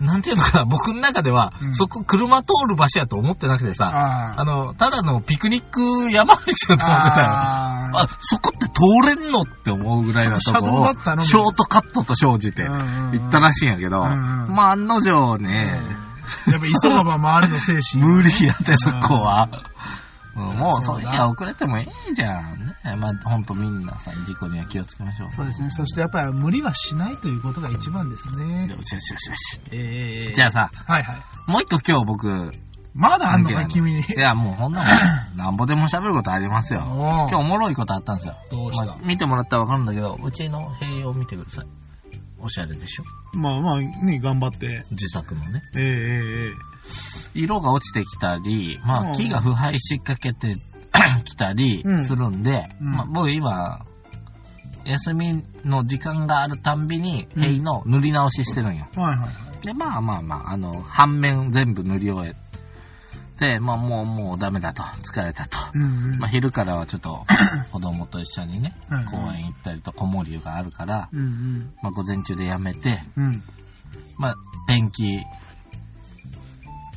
[0.00, 1.74] なんていうのかな、 僕の中では、うん。
[1.74, 7.26] そこ車通る場所やと思ってなくてさ、あの、ただのピクニック山道だと思ってたよ。
[7.26, 15.80] ああ、そこって通れんのって思うぐらいのとこ車道ろだったのショートカットと生じてー行ったらしいんやけど、まあ案の定ね、
[16.46, 18.04] やっぱ急がば回れの精神。
[18.04, 19.48] 無理やってそこは。
[20.38, 22.60] うんもうそうの日は遅れてもいいじゃん。
[22.60, 25.32] ね、まあほんとみんなさ、事故には気をつけましょう。
[25.32, 25.70] そうですね。
[25.70, 28.76] そしてやっぱり無理はしないということが一番ですねよ。
[28.82, 29.60] しよしよしよし。
[29.72, 31.50] えじゃあさ、はいはい。
[31.50, 32.50] もう一個今日僕、
[32.94, 34.00] まだあんのか、君に。
[34.00, 34.90] いやもうほんなもん、
[35.38, 36.80] なんぼでも喋ることありますよ。
[36.88, 38.34] お今日おもろいことあったんですよ。
[38.50, 38.86] どうした？
[38.86, 41.66] まあ見てもらったらわかるんだけど、うちの塀を見てください。
[42.40, 43.04] おしゃれでしょ？
[43.38, 44.82] まあまあ、ね、頑張って。
[44.90, 45.62] 自作のね。
[45.76, 46.52] ええええ
[47.34, 50.54] 色が落ちてきたり、まうんあ木が腐敗しかけて
[51.24, 53.80] きたりうんするんで、うんまあ僕今、
[54.84, 58.86] 休みの時間があるたんびにうん塀の塗り直ししてるんよ。
[58.96, 59.28] えはいは
[59.60, 59.64] い。
[59.66, 62.34] で、まあまあまあ、あの、半面全部塗り終え
[63.38, 65.58] て、まあもうもうダメだと、疲れたと。
[65.74, 66.18] うんうん。
[66.18, 67.24] まあ昼からはちょっと
[67.72, 68.74] 子供と一緒にね、
[69.10, 71.74] 公園行ったりと子守湯があるから、うんうん。
[71.82, 73.42] まあ午前中でやめて、うん。
[74.18, 74.34] まあ
[74.66, 75.20] ペンキ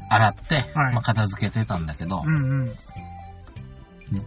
[0.09, 2.67] 洗って、はいまあ片付けてたんだけど、うんうん。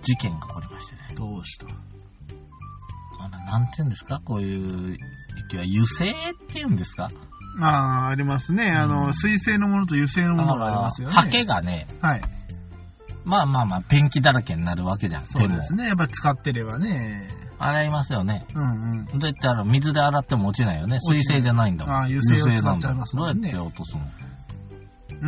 [0.03, 1.01] 事件が起こりましてね。
[1.17, 1.67] どうした？
[3.21, 4.21] あのなんて言うんですか？
[4.25, 4.97] こういう
[5.37, 6.13] 雪は油性っ
[6.49, 7.09] て言うんですか？
[7.61, 7.67] あ
[8.07, 8.71] あ、ありますね。
[8.71, 11.15] あうの、ん水性のものと油性のものがありますよね。
[11.15, 12.23] ハケがね、はい。
[13.25, 15.27] まあまあまあ、ペンキだらけになるわけじゃん。
[15.27, 15.85] そうですね。
[15.85, 15.89] ね。
[15.89, 17.29] やっぱ使ってればね。
[17.59, 18.45] 洗いますよね。
[18.55, 19.07] うんうん。
[19.07, 20.99] どうやって洗う水で洗っても落ちないよね。
[21.01, 21.95] 水性じゃないんだもん。
[21.95, 24.03] ああ油性を使っちゃいなんだますもんねどうやって落とすの？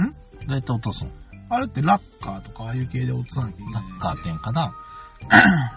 [0.02, 0.10] ん？
[0.10, 0.16] ど
[0.48, 1.10] うやって落とすの？
[1.48, 3.72] あれってラッカーとかああいう系で落とさなきゃいけない。
[3.74, 4.74] ラッカーってんかな？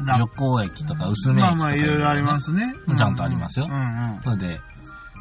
[0.05, 2.73] ラッ旅行駅とか薄め駅とか、まあまあ、いろいろありますね。
[2.97, 4.21] ちゃんとありますようんうん。
[4.23, 4.59] それで、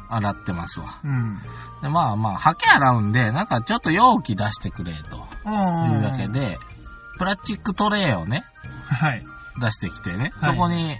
[0.09, 0.99] 洗ってますわ。
[1.03, 1.39] うん。
[1.81, 5.53] で、まあまあ、ハケ洗うんで、なんかちょっと容器出してくれ、とうん。
[5.53, 5.55] い
[5.97, 6.57] うわけで、
[7.17, 8.43] プラスチックトレイをね、
[8.85, 9.23] はい。
[9.61, 10.97] 出してきてね、はいそこに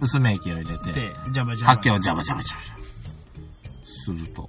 [0.00, 1.74] 薄め液を入れて、で、ジャバジャバ。
[1.74, 2.80] ハケをジャバジャバジャバジャバ
[3.86, 4.48] すると、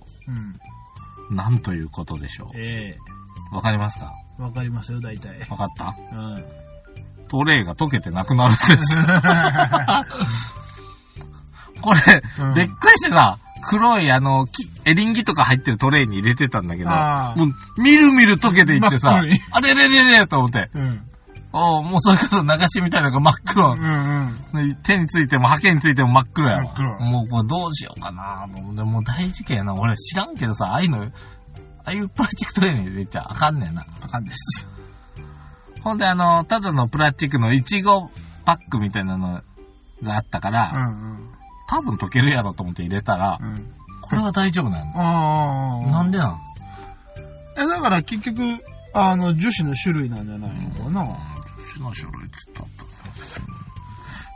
[1.30, 1.36] うん。
[1.36, 2.98] なんということでしょえ
[3.52, 3.56] う。
[3.56, 5.40] わかりますかえわかりますよ、大体。
[5.50, 6.46] わかったうん。
[7.28, 9.04] トレイが溶けてなくなるんですよ。
[11.82, 12.00] これ、
[12.40, 19.10] うんでっかいしてさ、黒いあの、きエリンギとか入ってるトレイに入れてたんだけど、もう、みるみる溶けていってさ
[19.52, 21.02] あれれれれと思って、うん。
[21.54, 23.74] おうもうそれこそ流しみたいなのが真っ黒。
[23.74, 24.76] うんうん。
[24.84, 26.74] 手についても、ハケについても真っ黒やわ。
[27.00, 29.74] もう、これどうしようかなと思って、もう大事件やな。
[29.74, 31.10] 俺知らんけどさ、ああいうの、あ
[31.86, 33.86] あいうプラスチックトレイに入れちゃあかんねんな。
[34.02, 34.68] あかんです。
[35.84, 38.10] ほんで、あの、ただのプラスチックのイチゴ
[38.46, 39.42] パックみたいなの
[40.04, 41.41] があったから、うん
[41.72, 43.48] 多分溶けるやろと思って入れたら、うん。
[43.48, 43.74] うん。
[44.02, 44.92] これは大丈夫なの。
[44.94, 45.90] ああ。
[45.90, 46.40] なんでなん？
[47.58, 48.42] え、だから結局、
[48.94, 51.02] あの、樹脂の種類なんじゃないのかな？
[51.02, 51.18] 女
[51.76, 52.92] 子の書類つったった。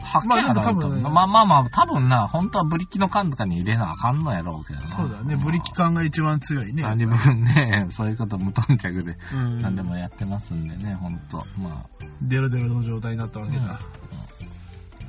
[0.05, 4.87] はっきまあり洗うと、でも多分まあまあまあ、多分な、本当はブリキの缶とかに入れなあかんのやろうけどな。
[4.95, 5.35] そうだね。
[5.35, 6.83] ブリキ感が一番強いね。
[6.83, 9.57] 何分ね、そういうこと無頓着でうん。
[9.57, 11.45] 何でもやってますんでね、ほんと。
[11.57, 11.85] ま
[12.21, 13.73] デロデロの状態になったわけだ。
[13.73, 13.79] あ、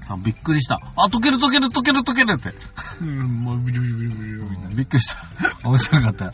[0.09, 0.79] あびっくりした。
[0.97, 2.55] あ、溶ける溶ける溶ける溶けるって。
[3.01, 4.77] うん、もうブリブリブリブリみたいな。
[4.77, 5.69] びっくりした。
[5.69, 6.33] 面白かったよ。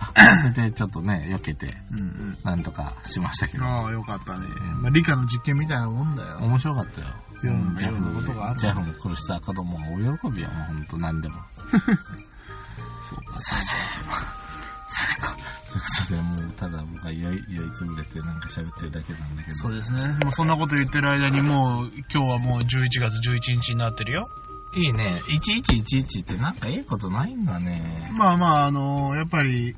[0.55, 2.37] で、ちょっとね、避けて、うんうん。
[2.45, 3.65] なんとかしましたけど。
[3.65, 4.47] ああ、よかったね。
[4.81, 6.39] まあ、理科の実験みたいなもんだよ。
[6.41, 7.07] 面白かったよ。
[7.45, 11.35] うんジャいろんなことがある、ジャフも来るしさ、子供がお喜びやもん、ほんと、なんでも。
[11.67, 13.41] そうか。
[13.41, 14.59] させ、まあ、最高。
[14.59, 14.62] そう
[14.93, 19.57] いうことで、もう、ただ僕は酔い、酔いつぶれてなんか喋ってるだけなんだけど。
[19.57, 20.07] そうですね。
[20.23, 24.29] もうそんなこと言ってる間にもう、今日はもう11月11日になってるよ。
[24.75, 25.21] いいね。
[25.29, 28.11] 1111ってなんかええことないんだね。
[28.15, 29.77] まあまあ、あのやっぱり、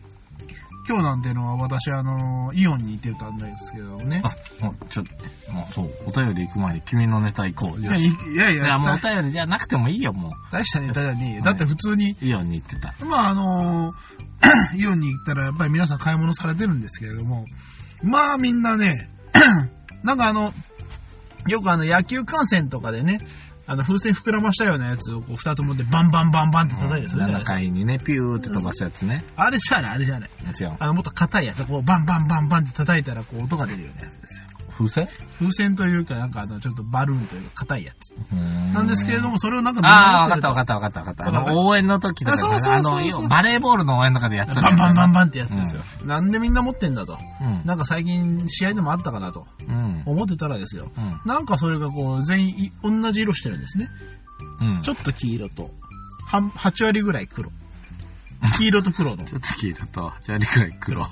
[0.86, 4.20] 今日なんてのは私、あのイオンに行ってたんですけどね。
[4.22, 5.06] あ、もう、ちょっ
[5.46, 7.80] と、もうそう、お便り行く前に君のネタ行こう。
[7.80, 8.04] いや、いい
[8.36, 11.42] やいいや、や、もうおた便りじゃなくてもいいよ、も大したネタじゃねえよ。
[11.42, 12.24] だって普通に、う。
[12.24, 12.94] いいように言ってた。
[13.04, 13.90] まああの
[14.76, 17.46] イオンに行ったらやっぱり皆さん買い物されてるんですけれども、
[18.02, 19.08] まあみんなね、
[20.04, 20.52] なんかあの、
[21.46, 23.20] よくあの野球観戦とかでね、
[23.66, 27.52] あの風船膨らましたようなやつをこう二つ持ってバンバンバンバンって叩いてするじゃない7ですか。
[27.54, 29.24] 階にね、ピューって飛ばすやつね。
[29.36, 30.30] あれじゃない、あれじゃない。
[30.46, 30.76] もちろん。
[30.78, 34.44] あのもっと硬いやつ、こうバンバンバンバンって叩いたらこう音が出るようなやつですよ。
[34.76, 35.08] 風船？
[35.38, 38.12] 風船というか、なんかあの、ちょっとバルーンというか硬いやつ。
[38.34, 41.28] ななんですけれども、それをなんかああ、わかったわかっったわかったわかった。
[41.28, 45.12] あの、応援の時とかあそうそうそうあそうの、バレーボールの応援の中でやったバンバンバンン。
[45.12, 45.82] バンってやつですよ。
[46.04, 47.16] なんでみんな持ってんだと。
[47.40, 47.62] うん。
[47.64, 50.02] なんか最近試合でもあったかなとうん。
[50.06, 50.90] 思ってたらですよ。
[50.96, 51.20] うん。
[51.24, 53.88] なんかそれがこう、全員い同じ色してるんですね。
[54.60, 54.82] うん。
[54.82, 55.70] ちょっと黄色と、
[56.26, 57.50] 半8割ぐらい黒。
[58.52, 59.24] 黄色と黒の。
[59.24, 61.06] ちょっと黄色と、ジャリくらい黒。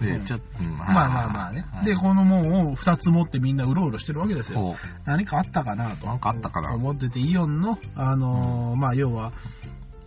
[0.00, 1.84] でう、んちょっと、うんまあまあまあねはい。
[1.84, 4.58] で、この門を2つ持ってみんなうろうろしてるわけですよ。
[4.58, 6.06] こ何かあったかなと。
[6.06, 6.72] なんかあったかな？
[6.72, 9.32] 思ってて、イオンの、あのーまあ要は、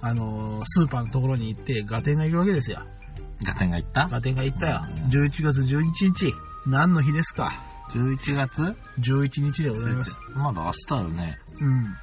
[0.02, 2.82] あのースーパーのところに行って、ガテンがいるわけですよ。
[3.42, 4.08] う、ガテンが言った？
[4.08, 5.10] ガテンが行ったようん。
[5.10, 6.34] 11月11日。
[6.68, 7.52] 何の日ですか
[7.92, 10.18] ?11 月？11日でございます。
[10.36, 11.40] まだ明日よね。
[11.60, 11.96] うん。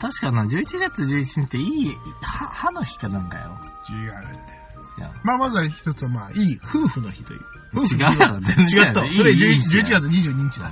[0.00, 3.58] 確かな、11月11日っていい、歯歯の日かなんかよ。
[3.90, 4.58] 違う。
[4.98, 7.40] いや、まあまずは一つはまあ、いい夫婦の日という。
[7.74, 9.04] 夫婦違の日うよ全然違った。
[9.04, 10.70] いいそれいいいい11 11月22日だ。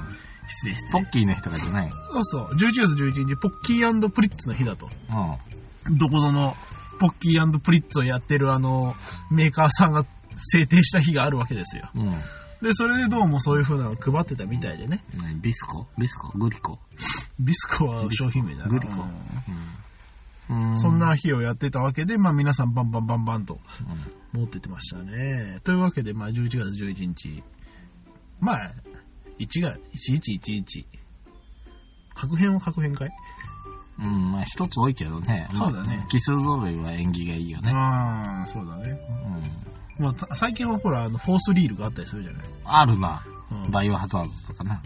[0.48, 0.92] 失礼失礼。
[0.92, 1.90] ポッキーの日とかじゃない。
[1.90, 2.48] そうそう。
[2.54, 4.88] 11月11日、ポッキープリッツの日だと。
[5.88, 5.98] うん。
[5.98, 6.56] どこぞの
[6.98, 8.94] ポッキープリッツをやってるあの、
[9.30, 10.04] メーカーさんが
[10.38, 11.88] 制定した日があるわけですよ。
[11.94, 12.14] うん。
[12.62, 15.04] で、それでどうもそういう風なのを配ってたみたいでね。
[15.14, 15.86] 何ビスコ？
[15.98, 16.28] ビスコ？
[16.38, 16.78] グリコ？
[17.38, 18.68] ビスコは商品名だな。
[18.68, 18.94] グリコ
[20.48, 20.78] うんうん。
[20.78, 23.58] そんな日をやってたわけで、まあ皆さんバンバンバンバンと
[24.34, 24.40] うん。
[24.40, 25.60] 持ってってましたね。
[25.64, 27.42] というわけで、まあ11月11日。
[28.40, 28.72] まあ、
[29.38, 30.86] 1が、1111。
[32.14, 33.10] 確変は確変かい
[33.98, 35.48] うん、まあ一つ多いけどね。
[35.52, 37.72] まあそうだね奇数揃いは縁起がいいよね。
[37.72, 38.90] ああ、そうだね。
[38.90, 39.75] うん。
[39.98, 42.42] まあた、最近はほら、あの、フォースリールがあったりするじゃない？
[42.64, 43.22] あるな。
[43.26, 43.32] う
[43.68, 44.80] んバイオハザードとかな。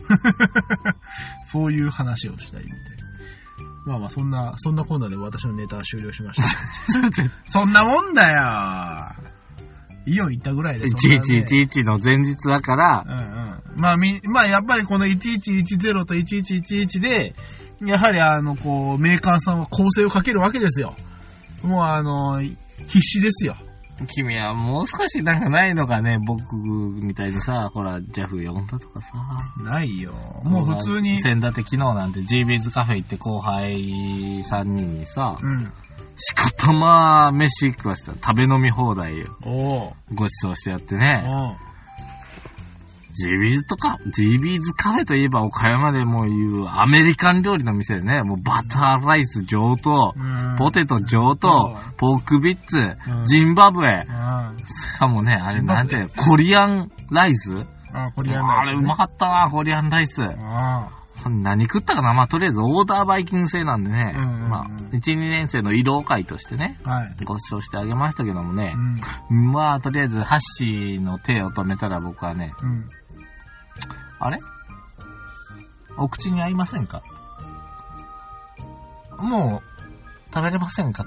[1.49, 2.83] そういう話をしたいみたいな。
[3.87, 6.49] まあまあ、そんな、そんなこんなで私のネタは終了しました。
[7.49, 9.31] そんなもんだよ
[10.07, 13.81] イオン行ったぐらいでね1111の前日だから、うんうん。
[13.81, 17.35] まあみ、まあやっぱりこの1110と1111で、
[17.85, 20.95] やはりあの、こう、メーカーさんは構成をかけるわけですよ。
[21.63, 23.57] もうあの、必死ですよ。
[24.07, 29.13] 君はもう少しなんかないのかね、僕みたいにさ、ほら、ジャフ呼んだとかさ。
[29.63, 30.13] ないよ。
[30.45, 31.21] もう普通に。
[31.21, 35.73] 先だって昨日なんて GB's カフェ行って後輩3人にさ、うん。
[36.17, 39.37] しこたま飯食わした食べ飲み放題よ。
[39.45, 41.25] おうごちそうしてやってね。
[41.27, 41.70] お
[43.29, 54.57] う GB's とか、GB's カフェといえば岡山でもう言うアメリカン料理の店でね、もうバターライス上等、うんポテト上等うん、ポークビッツう、んジンバブエ、うん。
[54.59, 57.55] しかもね、あれなんて、コリアンライス？
[57.93, 60.23] あ、コリアンライスねあれうまかったな、コリアンライス。
[60.23, 60.89] あ
[61.29, 62.15] 何食ったかな？
[62.15, 66.95] まあ、とりあえずオーダーバイキング制なんでね、うんうんうんまあ、1、2年生の移動会としてね、あ。
[66.95, 67.25] はい。
[67.25, 68.75] ご馳走してあげましたけどもね
[69.31, 69.53] う、ん。
[69.53, 72.87] まあ、とりあえず、ハッシーの手を止めたら僕はね、うん。
[74.21, 74.39] あれ？
[75.97, 77.03] お口に合いませんか？
[79.19, 81.05] もう、食べれませんか？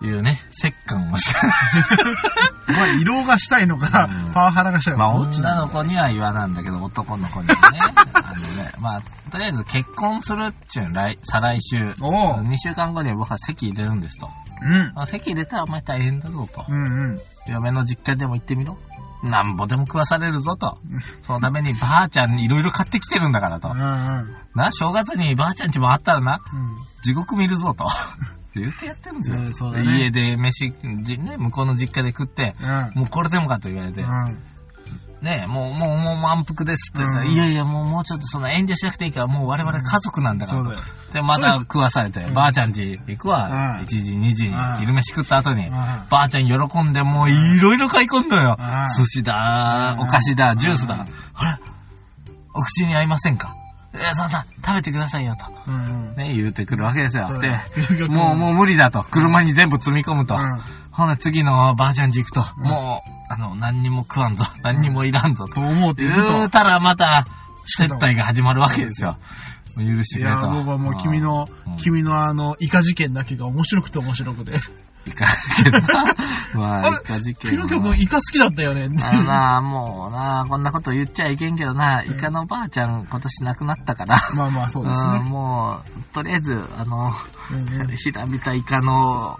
[0.00, 1.40] というね、折感をして。
[2.72, 5.04] まあ、色がしたいのかうん、パワハラがしたいのか。
[5.06, 7.78] まあ、女なの子には言わなんだけど、男の子にはね。
[8.12, 11.94] あのね、まあ、とりあえず結婚するっちゅう来、再来週。
[12.00, 12.42] おう。
[12.42, 14.30] 2週間後には僕は籍入れるんですと。
[14.62, 14.92] うん。
[14.94, 16.64] まあ、籍入れたらお前大変だぞと。
[16.68, 17.18] うんうん。
[17.48, 18.78] 嫁の実家でも行ってみろ。
[19.22, 21.00] なんぼでも食わされるぞとうん。
[21.22, 23.74] そのためにばあちゃんにいろいろ買ってきてるんだからとう。
[23.74, 24.36] んうん。
[24.54, 26.74] な、正月にばあちゃんちもあったらな、うん。
[27.02, 27.84] 地獄見るぞと。
[28.48, 29.70] って言ってやってるんですよ。
[29.70, 32.68] うんね家で飯、じね、向こうの実家で食って、うん。
[32.94, 34.08] もうこれでもかと言われて、うん。
[35.22, 37.30] ねもう、もう、もう満腹ですって言ったら、うん。
[37.32, 40.58] いやいや、もう、もうちょっとその遠慮しなくていいから、もう我々家族なんだから。
[40.62, 40.64] と。
[40.66, 40.86] そうだよ。
[41.12, 42.34] で、また食わされて、うん。
[42.34, 43.46] ばあちゃん家行くわ。
[43.46, 43.80] うん。
[43.80, 45.72] 1時、2時昼飯食った後に、うん。
[45.72, 48.56] ばあちゃん喜んで、もういろいろ買い込んだよ。
[48.58, 48.66] うん。
[48.96, 50.04] 寿司だ、うん。
[50.04, 50.94] お菓子だ、ジュースだ。
[50.94, 51.00] うん。
[51.34, 51.58] あれ？
[52.54, 53.54] お口に合いませんか？
[53.98, 55.70] いや、そんな、食べてくださいよと。
[55.70, 56.14] うん。
[56.16, 57.38] ね、言うてくるわけですよ。
[57.40, 57.64] でだ、
[58.08, 59.02] もう、もう無理だと。
[59.02, 60.36] 車に全部積み込むと。
[60.36, 60.60] うん。
[60.90, 64.44] ほな、次のばあちゃん家行くと、うんもう、あの、何にも食わんぞ。
[64.62, 65.54] 何にもいらんぞと。
[65.54, 67.24] と思うって言言うたらまた、
[67.64, 69.16] 接待が始まるわけですよ。
[69.76, 70.58] 許していや、くれと。
[70.58, 74.52] 僕はもう君のうん、君のあの、イカ事件だけが面白くて面白くて。
[75.08, 75.26] いか
[75.64, 76.14] けどな。
[76.54, 78.88] まあ、あれいか事件ピノキオは君イカ好きだったよね。
[79.02, 84.16] あのな、もうな、こんなこと言っちゃいけんけどな、イカのばあちゃん今年亡くなったから。
[84.34, 85.30] まあまあ、そうですんね。
[85.30, 87.12] もう、とりあえず、あの、
[87.96, 89.38] ひらびたイカの、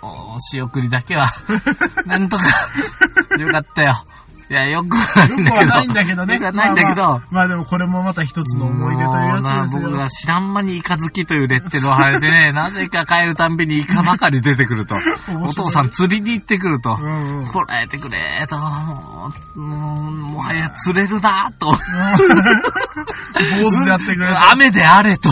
[0.00, 1.26] お仕送りだけは、
[2.06, 2.44] なんとか、
[3.38, 4.04] よかったよ。
[4.50, 5.56] いや、よくはないんだけど。
[5.56, 6.34] よくはないんだけどね。
[6.34, 9.96] よくはないんだけど、まあまあまあでもこれもまた一つの思い出というやつですもうな僕よ。
[9.98, 14.96] が知らん間にイカ好きというレッテルを貼れてね、 なぜか帰るたんびにイカばかり出てくると。
[15.42, 16.96] お父さん釣りに行ってくると。
[16.98, 17.46] うんうん。
[17.46, 19.60] こらえてくれと、もう、
[20.10, 21.70] もはや釣れるなと。
[23.62, 24.50] 坊主でやってくれた。
[24.52, 25.30] 雨であれと。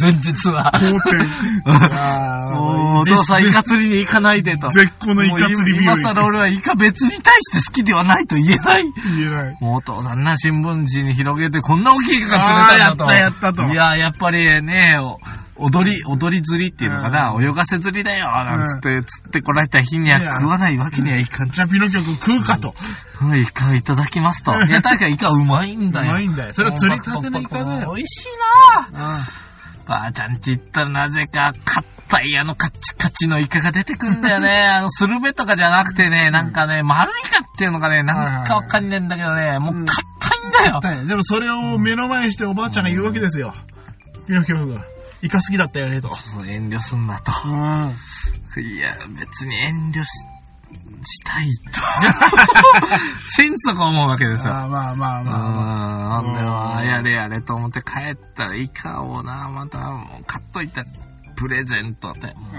[0.00, 0.70] 前日は。
[2.96, 4.68] お父さんイカ釣りに行かないでと。
[4.68, 8.84] 絶好のイカ釣り日も和う今更俺はイカ別に対して好きではないと言えない。
[9.18, 9.56] 言えない。
[9.60, 13.12] もうお父さんな新聞紙に広げてこんな大きいイカが釣れたんだと。
[13.12, 14.92] やったやったといや、やっぱりね、
[15.58, 21.50] お踊り、踊り釣りっていうのかな、うん泳がせ釣りだよ、なんつって、釣ってこられた日には食わないわけにはいかん。
[21.50, 22.74] じゃあピノキオ君食うかと。
[23.22, 24.52] うんイカいただきますと。
[24.52, 26.10] いや、確かイカうまいんだよ。
[26.10, 29.18] うまいんだよそれは釣りたてのイカだよ美味しいな
[29.86, 31.52] ばあちゃんち行ったらなぜか、
[32.08, 34.48] 硬いあのカッチカチのイカが出てくんだよね。
[34.70, 40.80] あの、スルメとかじゃなくてね、なんかね、丸イカっていうのがね、なんかわかんねえんだけどね、もう硬いんだよ。
[40.82, 43.52] はいでもそれを目の前にしておばあちゃんが言うわけですよ。
[44.26, 44.76] ピノキオ君。
[45.22, 46.08] イカ好きだったよねと。
[46.46, 47.32] 遠慮すんなと。
[47.44, 47.94] うん。
[48.62, 50.08] いや、別に遠慮し、
[51.02, 51.80] したいと。
[53.30, 54.52] 心底思うわけですよ。
[54.52, 56.22] まあまあまあうまあまあ。
[56.22, 60.82] ーん、でも、やれやれと思って帰ったら、イカをな、また、もう買っといた
[61.36, 62.54] プレゼントで、もう、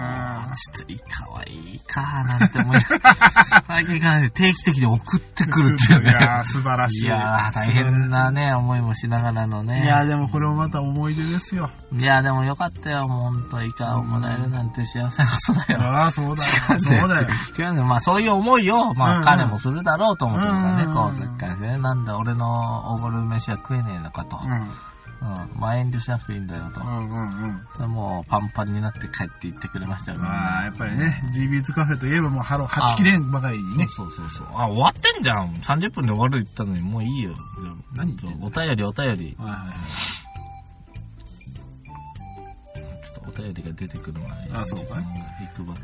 [0.56, 6.12] ちょっとイカはいいか、なんて思い、最近からね、定期的に送ってくるっていうね。
[6.12, 7.08] いやー、素晴らしい。
[7.08, 9.84] いやー、大変なね、思いもしながらのね。
[9.84, 11.70] いやー、でもこれもまた思い出ですよ。
[11.92, 15.82] いや、でもよかったよ、もうほんと、イカをもらえるなんて幸せなことだよ。
[15.82, 16.54] ああ、そうだよ。
[16.76, 17.28] 違そうだよ。
[17.58, 17.88] 違うんだよ。
[17.88, 21.78] まあそういう思いを、まあ彼もするだろうと思ってるからね、こう、せっかくね。
[21.80, 24.40] なんだ俺のおごる飯は食えねえのかと。
[24.44, 24.70] うん。
[25.22, 25.60] うん。
[25.60, 26.84] まあ遠慮しなくていいんだよとう。
[26.84, 27.62] んうんうん。
[27.76, 33.88] それもうパンパンになって帰って行ってくれましたよ、みんなまあ、やっぱりね、GB's カフェといえばもうハロー8切れんばかりにね。
[33.88, 34.48] そうそうそう。
[34.54, 35.54] あ、終わってんじゃん。
[35.54, 37.34] 30分で終わる言ったのにもういいよ。
[37.96, 39.36] 何お便りお便り。
[39.40, 39.78] はいはいはい。
[43.04, 44.54] ちょっとお便りが出てくる前に。
[44.54, 45.80] あそうかい時間がいくばか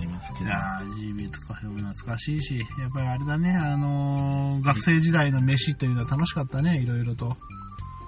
[0.00, 0.44] りますけど。
[0.46, 7.36] いやー、GB's カフェも懐かしいし、やっぱりあれだね、あのー、学生時代の飯というのは楽しかったね、いろいろと。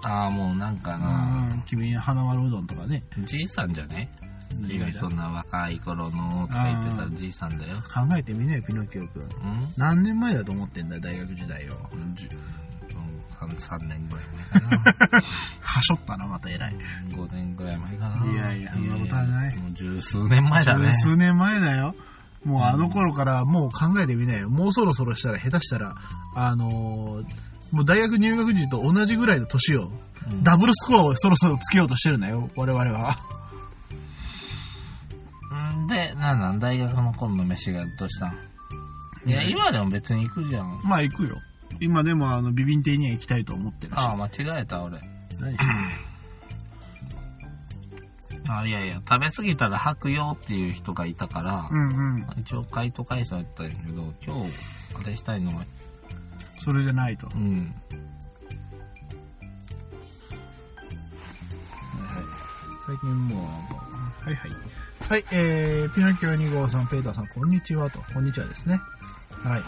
[0.05, 3.03] ああ、もうなんかうな、ん、君、花丸うどんとかね。
[3.25, 4.11] じいさんじゃね？
[4.69, 7.79] 君そんな若い頃のとか言ってたじいさんだよ。
[7.95, 9.23] 考えてみなよ、ピノキオくん。
[9.23, 9.29] うん？
[9.79, 11.73] 何年前だと思ってんだよ、大学時代を。
[11.93, 12.15] うん、
[13.49, 15.23] 3年ぐらい前か
[15.63, 16.77] はしょったな、また偉い。
[16.77, 17.17] な。
[17.17, 18.27] 5年ぐらい前かな。
[18.33, 20.93] いやいやそんなことはないもう十数年前だね。
[20.93, 21.95] 数年前だよ。
[22.45, 24.51] もうあの頃からもう考えてみなよ。
[24.51, 25.95] もうそろそろしたら下手したら、
[26.35, 27.27] あのー
[27.73, 29.93] もう大学入学時と同じぐらいの年を、うん
[30.45, 33.19] ダブルスコアをそろそろつけようとしてるんだよ、我々は。
[35.75, 36.61] うんで、なんなん？
[36.61, 38.39] 大学の今度飯がどうしたん？
[39.27, 40.79] いや、今でも別に行くじゃん。
[40.85, 41.37] まあ行くよ。
[41.81, 43.97] 今でもあの、ビビン亭には行きたいと思ってるし。
[43.97, 44.31] ああ、間違
[44.63, 45.01] えた、俺。
[45.41, 45.57] 何？
[48.49, 52.27] あいやいや、食べ過ぎたら吐くよっていう人がいたから、うんうん。
[52.41, 54.53] 一応回答返したんやったんやけど、今日、
[55.01, 55.65] あれしたいのは、
[56.63, 57.27] それじゃないと。
[57.35, 57.75] うん。
[62.87, 63.43] 最近も
[64.25, 64.51] う、はいはい。
[65.09, 67.99] はい、えー、ピノキオ2号さん、ペーターさん、こんにちはと。
[68.15, 68.81] こんにちはですね。
[69.43, 69.61] はい。
[69.61, 69.65] ウ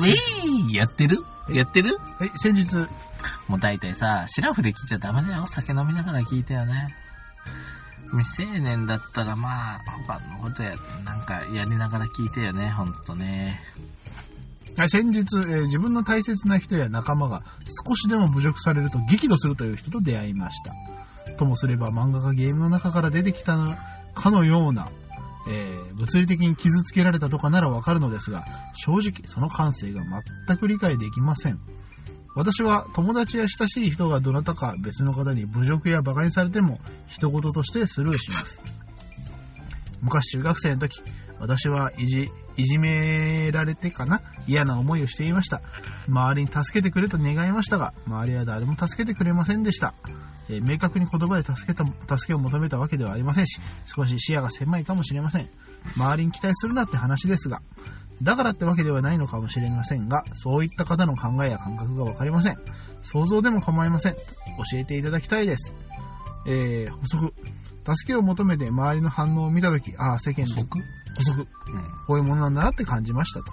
[0.00, 1.18] ィーやってる？
[1.48, 1.98] やってる？
[2.18, 2.76] はい、先日、
[3.48, 5.46] もう大体さ、シラフで聞いちゃダメだよ。
[5.48, 6.86] 酒飲みながら聞いてよね。
[8.12, 10.74] 未成年だったらまあ、他のことや、
[11.04, 13.60] なんかやりながら聞いてよね、ほんとね。
[14.86, 17.42] 先日、えー自分の大切な人や仲間が
[17.88, 20.60] 少しでも侮辱されると激怒するという人と出会いまし
[21.26, 21.34] た。
[21.34, 23.74] ともすれば漫画がゲームの中から出てきたの
[24.14, 24.86] かのような、
[25.48, 30.02] えー物理的に傷つけられたとかならわかるのですが、正直その感性が
[30.46, 31.58] 全く理解できません。
[32.36, 38.60] 私は友達や親しい人がどなたか別の方に侮辱や馬鹿にされても一言としてスルーします。
[40.02, 41.02] 昔中学生の時、
[41.40, 44.22] 私はいじ、いじめられてかな？
[44.48, 45.60] 嫌な思いをしていました。
[46.08, 49.94] 周りに助けてくれと願いましたが、周りは誰も助けてくれませんでした。
[50.48, 51.84] えー明確に言葉で助けた、
[52.16, 53.60] 助けを求めたわけではありませんし、
[53.94, 55.48] 少し視野が狭いかもしれません。
[55.96, 57.60] 周りに期待するなって話ですが、
[58.22, 62.56] だからってわけではないのかもしれませんが、そういった方の考えや感覚がわかりません。
[63.02, 64.14] 想像でも構いません。
[64.14, 65.74] 教えていただきたいです。
[66.46, 67.34] えー、補足。
[67.96, 70.78] 助けを求めて周りの反応を見たとき、ああ、世間で補足
[71.16, 71.40] 補足。
[71.40, 71.46] うん。
[72.06, 73.52] こういうものなんだなって感じましたと。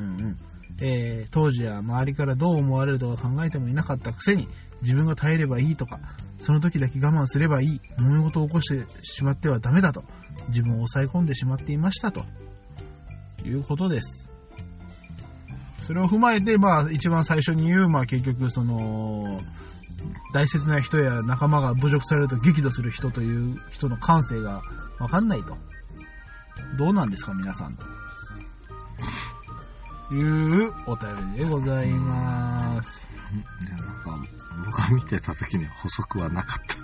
[0.00, 0.36] うんうん。
[0.82, 4.48] えー、当時は周りからどう思われるとか考えてもいなかったくせに、
[4.82, 6.00] 自分が耐えればいいとか、
[6.38, 10.02] その時だけ我慢すればいい、揉め事を起こしてしまってはダメだと、
[10.48, 12.24] 自分を抑え込んでしまっていましたと、
[13.44, 14.28] いうことです。
[15.82, 19.40] それを踏まえて、まあ、一番最初に言う、まあ、結局、その、
[20.32, 24.62] 大切な人や仲間が侮辱されると激怒する人という人の感性が
[24.98, 25.56] わかんないと。
[26.78, 27.74] どうなんですか、皆さん。
[27.74, 27.84] と
[30.12, 33.08] いうお便りでございます。
[33.62, 34.18] いや、なんか、
[34.66, 36.76] 僕が見てた時には補足はなかった。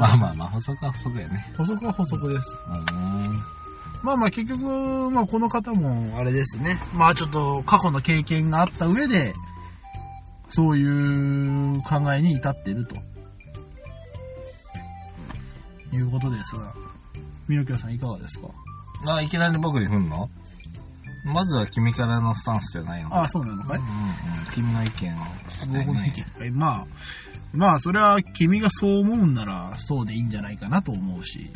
[0.00, 1.52] まあまあまあ、補足は補足やね。
[1.56, 2.56] 補足は補足です。
[2.68, 3.42] うん。
[4.02, 6.78] まあまあ結局、まあこの方もあれですね。
[6.94, 9.32] まあちょっと過去の経験があった上で、
[10.48, 12.94] そういう考えに至っていると。
[15.92, 16.74] いうことですが、
[17.48, 18.48] みのきょさんいかがですか？
[19.08, 20.28] あ、いきなり僕に振んの？
[21.26, 23.78] まずは君からのスタンスじゃないのああ、そうなのかい？
[23.78, 23.90] うんうん。
[24.54, 25.18] 君の意見を
[25.48, 25.84] 聞きたい、ね。
[25.86, 26.58] 僕の意見。
[26.58, 26.86] まあ、
[27.52, 31.50] まあそれは君がそう思うんならそうでいいんじゃないかなと思うし、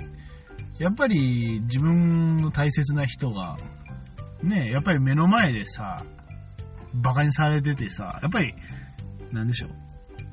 [0.79, 3.57] やっぱり自分の大切な人が、
[4.43, 6.03] ね、やっぱり目の前でさ、
[6.95, 8.55] 馬鹿にされててさ、やっぱり、
[9.31, 9.71] なんでしょう。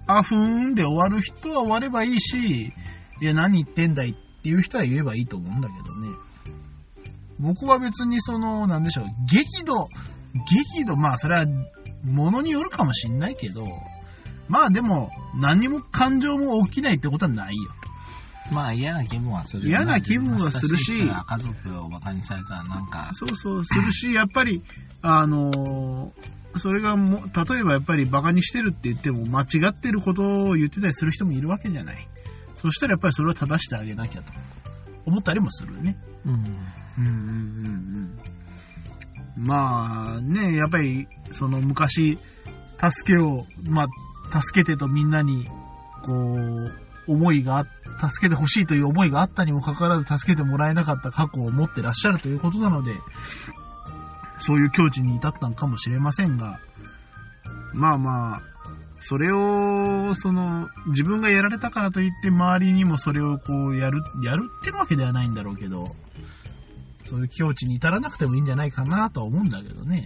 [0.07, 2.73] あ、ふーんで終わる人は終わればいいし、
[3.21, 6.07] いや、何言ってんだいっていう人は言えばいいと思うんだけどね。
[7.39, 9.87] 僕は別にその、なんでしょう、激怒、
[10.49, 11.45] 激怒、まあそれは、
[12.03, 13.65] ものによるかもしんないけど、
[14.47, 17.61] まあでも、何にも感情も起きないってことはないよ。
[18.51, 24.63] まあ嫌な気分はする嫌な気分はするし家族を馬鹿にされたらなんか、そうそう、するし、やっぱり、
[25.01, 32.07] あのーそれがも、例えばやっぱり馬鹿にしてるって言っても間違ってることを言ってたりする人もいるわけじゃない。
[32.55, 34.33] そしたらやっぱりそれを正してあげなきゃと
[35.05, 35.97] 思ったりもするね。
[36.27, 36.33] うん。
[36.33, 38.17] うんうん
[39.37, 39.45] うん。
[39.45, 42.17] まあね、やっぱりその昔、
[42.79, 43.85] 助けを、ま
[44.31, 45.45] あ、助けてとみんなに、
[46.03, 47.65] こう、思いが、
[47.99, 52.93] 助けてほしいという思いがあったにもかかわらず助けてもらえなかった過去を持ってらっしゃるということなので、
[54.39, 56.59] そういう境地に至ったのかもしれませんが、
[57.73, 58.41] まあまあ、
[59.01, 65.95] それを、その、自分がやられたからといって周りにもそれをこうやる、やるってるわけではないんだろうけど、
[67.07, 70.03] そういう境地に至らなくてもいいんじゃないかなとは思うんだけどね。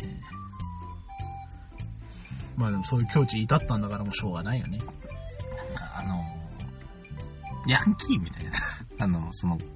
[2.55, 4.77] まあでもそういう境地に至ったんだからもうしょうがないよね。
[5.97, 6.23] あの、
[7.67, 8.51] ヤンキーみたいな。
[8.99, 9.67] あの、その人。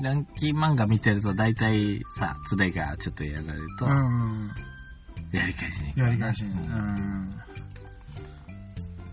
[0.00, 4.50] ヤンキー漫画見てると大体さ、連れがちょっとやられると、うん。
[5.32, 6.52] やり返しに行くやり返しに。
[6.52, 7.30] うん。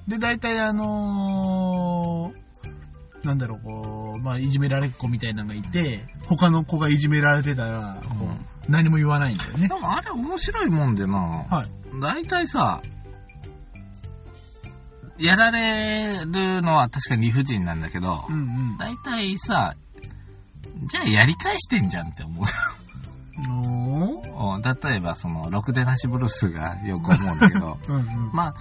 [0.07, 2.44] で、大体あのー、
[3.25, 9.73] なんだろう、こう、まあ、いじめられっ子みたいなのがいて、他の子がいじめられてたら、こう、うん何も言わないんだよねで。
[9.75, 11.99] もあれ面白いもんでな、はい。
[12.01, 12.81] 大体さ、
[15.19, 18.37] やられるのは確かに理不尽なんだけどう、んう
[18.73, 18.77] ん。
[18.79, 19.75] 大体さ、
[20.89, 22.45] じゃあやり返してんじゃんって思う。
[24.65, 28.31] 例えばその、ろくでなしブルースがよく思うんだけど、 うんうん。
[28.33, 28.55] まあ、な、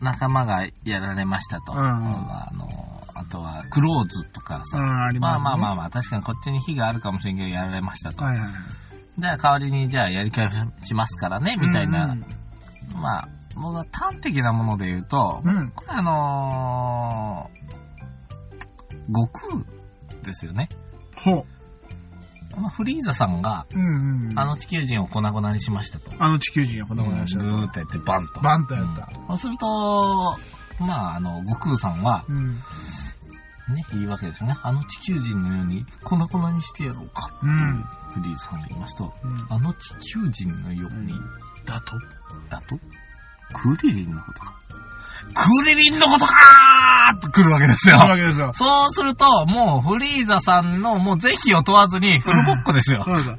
[0.00, 1.72] 仲間がやられましたと。
[1.72, 2.68] うんうんあの、
[3.14, 4.78] あとは、クローズとかさ。
[4.78, 5.62] うん、ありまあますね。
[5.62, 8.24] まあまあまあ、確かにこっちに火があるかもしれんけど、やられましたと。
[8.24, 8.52] はいはいはい。
[9.18, 10.48] じゃあ代わりに、じゃあやり返
[10.82, 12.04] しますからね、みたいな。
[12.06, 12.24] うん
[13.00, 15.58] まあ、僕は端的なもので言うと、うん。
[15.58, 15.70] うん。
[15.70, 19.64] これあのー、悟空
[20.22, 20.68] ですよね。
[21.16, 21.44] ほう。
[22.60, 24.38] まあフリーザさんが、うんうん。
[24.38, 26.10] あの地球人を粉々にしましたと。
[26.18, 28.40] あの地球人がこんなことやしたぐーっとやってバンと。
[28.40, 29.08] バンとやった。
[29.28, 30.36] そうすると、
[30.80, 32.56] まあ、あの、悟空さんは、うん。
[33.74, 34.56] ね、いいわけですね。
[34.62, 37.30] あの地球人のように粉々にしてやろうか。
[37.42, 37.84] うん。
[38.10, 41.14] フリーズさんが言いますと、うんあの地球人のように、
[41.64, 41.96] だと
[42.50, 42.78] だと、
[43.52, 44.52] クリリンのことか。
[45.34, 48.10] クリリンのことかーって来るわけですよそういう。
[48.10, 48.52] わけですよ。
[48.54, 53.02] そうすると、もうフリーザさんのもう是非を問わずにフルボッコですよ。
[53.04, 53.30] そうです。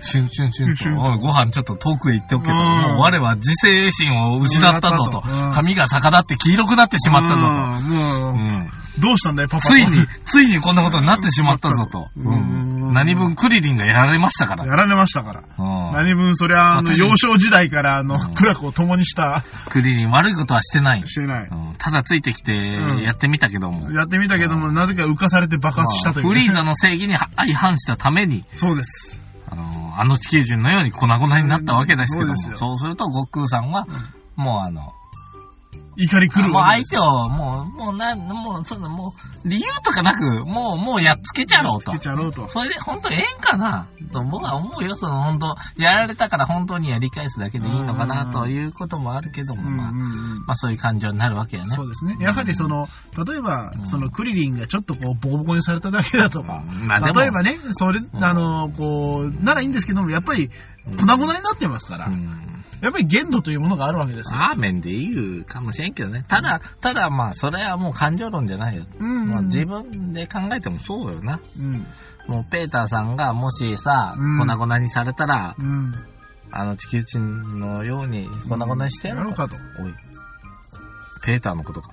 [0.00, 7.46] シュンシュンシュンと、シュンおいご飯ちょっと遠くへ行っておけと、うんもう我は自制心を失ったぞとうん、髪が逆立って黄色くなってしまったぞと。
[7.46, 8.70] うん
[9.00, 9.62] どうしたんだよ、パパ。
[9.62, 12.08] ついに、ついにこんなことになってしまったぞと。
[12.16, 14.64] うんうん何分クリリンがやられましたから。
[14.64, 15.42] やられましたから。
[15.58, 21.02] うん何分、そりゃ、あの、私幼少時代から、あのう、ん苦楽を共にした、クリリン悪いことはしてない。
[21.06, 21.48] してない。
[21.50, 23.90] うんただついてきてんやってみたけども。
[23.90, 26.28] やってみたけども、なぜか浮かされて爆発したという。
[26.28, 29.22] フリーザの正義に相反したために、そうです。
[29.50, 33.86] あの、あの地球人のように粉々になったわけですけども、そうすると悟空さんは、
[34.36, 34.92] もうあの、
[35.96, 39.14] 怒り狂うもう相手を、もう、もうな、もう、その、も
[39.44, 41.92] う、理由とかなく、もう、もうやっつけちゃろうと。
[41.92, 41.98] つけ。
[41.98, 42.48] ちゃろうと。
[42.48, 43.86] それで、本当ええんかな？
[44.12, 51.74] と僕は思うよ、その、本当やられたから本当にやり返すだけでいいのかな、ということもあるけども、まあ、まあそういう感情になるわけよね。
[51.74, 52.16] そうですね。
[52.20, 52.88] やはりその、
[53.26, 53.86] 例えばう、ん。
[53.86, 60.50] そのクリリンがちょっとこう、ボコボコにされただけだとか、まあ例えばね、それ、んあの、こう、ならいいんですけども、やっぱり、
[60.84, 62.54] 粉々になってますから、うん
[62.84, 64.40] やっぱり限度というものがあるわけですよ。
[64.40, 66.22] ラーメンで言うかもしれんけどね。
[66.28, 68.84] ただ、ただまあ、それはもう感情論じゃないよ。
[68.98, 71.40] うんまあ、自分で考えてもそうよな。
[71.58, 71.86] うん。
[72.28, 75.94] もう、ペーターさんがもしさ、うん粉々にされたら、うん。
[76.50, 79.48] あの地球人のように粉々にしてやろうか。
[79.48, 79.56] と。
[79.80, 79.94] おい。
[81.24, 81.90] ペーターのことか。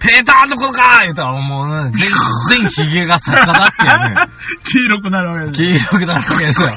[0.00, 4.32] ペーターのことか言うたらもうね、全、全ヒゲが逆立ってやね。
[4.64, 6.68] 黄色くなるわけです黄色くなるわけですよ。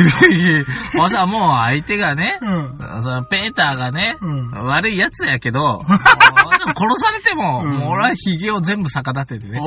[0.98, 3.02] ほさ、もう相手がね、うん。
[3.02, 4.50] そのペーターがね、うん。
[4.66, 9.60] 悪い奴やけど、 もうでも殺されても、うんもう俺はヒゲを全部逆立ててね、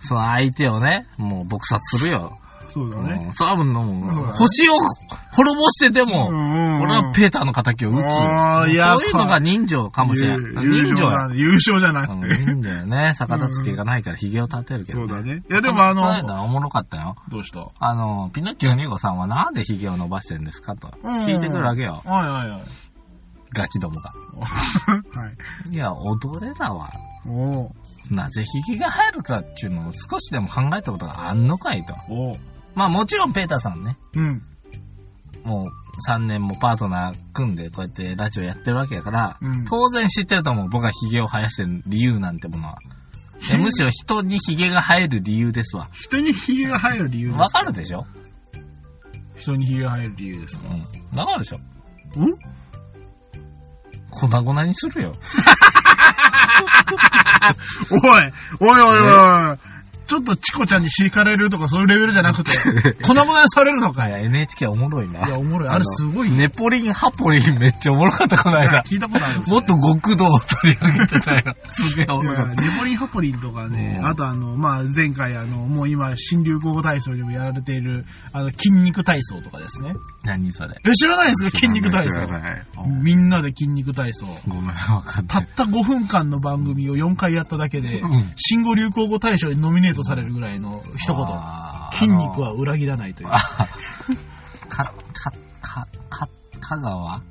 [0.00, 2.38] その相手をね、もう撲殺するよ。
[2.72, 3.20] そうだね。
[3.24, 4.74] うんそれはもう、星を
[5.32, 8.14] 滅ぼしてでも、ん俺はペーターの仇を撃つ。
[8.16, 8.24] そ
[8.66, 10.40] ういうのが人情かもしれん。
[10.62, 11.10] 優人情や。
[11.28, 12.34] 勝優勝じゃなうんくて。
[12.36, 13.14] 人情やね。
[13.14, 15.42] 逆立つ気がないからヒゲを立てるけど、そうだね。
[15.50, 17.16] いや、でもあこのおもろかったよ。
[17.30, 17.66] どうした？
[17.78, 22.02] あの、ピノッキオ2号さんはなんでヒゲを伸ばしてるんですかと聞いてくるわけよ。
[22.04, 22.62] はいはいはい。
[23.54, 24.12] ガキどもが。
[25.20, 25.28] は
[25.68, 25.74] い。
[25.74, 26.90] いや、踊れらは、
[27.26, 27.68] おー
[28.10, 31.94] なぜヒゲが生えるかっていうのを少しでも考えたことがあんのかいと。
[32.74, 34.42] まあもちろんペーターさんね、うん。
[35.44, 40.68] もう3年もパートナー組んでこうやってラジオやってるわけだから、うん当然知ってると思う。
[40.70, 42.76] 僕がヒゲを生やしてる理由なんてものは。
[43.50, 45.88] で むしろ人にヒゲが生える理由ですわ。
[45.92, 48.06] 人にヒゲが生える理由わかるでしょ？
[49.36, 50.68] 人にヒゲが生える理由ですか？
[51.12, 51.18] うん。
[51.18, 51.56] わかるでしょ？
[51.58, 51.60] ん？
[54.10, 55.12] 粉々にするよ。
[57.90, 58.00] おい
[58.60, 59.58] おいおいおい
[60.06, 62.52] ちょっとチコちゃんに敷かれるとかそういうレベルじゃなくて、
[63.06, 65.26] 粉々にされるのかいいや、NHK おもろいな。
[65.26, 65.68] いや、おもろい。
[65.68, 66.36] あれすごいね。
[66.36, 68.82] ネポリン、ハポリンめっちゃおもろかった、この間。
[68.86, 71.54] 聞いたことあるんですよもっと極道を取り上げてたよ。
[71.70, 72.60] すげえおもろかった。
[72.62, 79.94] ネポリンハポリンとかね、うんあとあの、まあ、前回あの、もう今、新流行語体操でもやられている、あの、筋肉体操とかですね。
[80.24, 80.74] 何それ。
[80.84, 81.50] え、知らないですか？
[81.58, 82.20] 筋肉体操
[83.02, 84.26] みんなで筋肉体操。
[84.48, 85.26] ごめん、わかんない。
[85.28, 91.26] たった5分間の番組を4回やっただけで、うん新語・流行語大賞にノミネートされるぐらいの一言。
[91.92, 93.28] 筋肉は裏切らないという。
[93.28, 93.40] か、
[94.68, 94.92] か、
[95.60, 96.28] か、か、
[96.60, 97.22] 香川香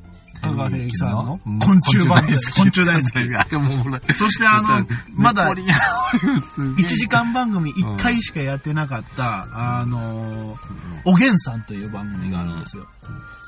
[0.61, 4.15] 川照之さんのうん昆虫番組昆虫大好き。
[4.15, 4.85] そしてあの、
[5.15, 10.57] まだネポリアン1時間番組1回しかやってなかった、あのー、
[11.05, 12.85] おげんさんという番組があるんですよ。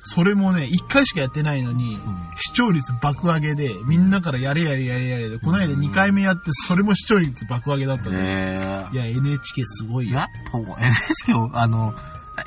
[0.06, 1.98] それもね、1回しかやってないのに、
[2.36, 8.20] 視聴率爆上げで、みんなからやれやれやれやれで、この間2回目やって、それも視聴率爆上げだったの。
[8.20, 8.88] え。
[8.92, 10.20] いや、NHK すごいよ。
[10.20, 11.94] やっぱ NHK を、あの、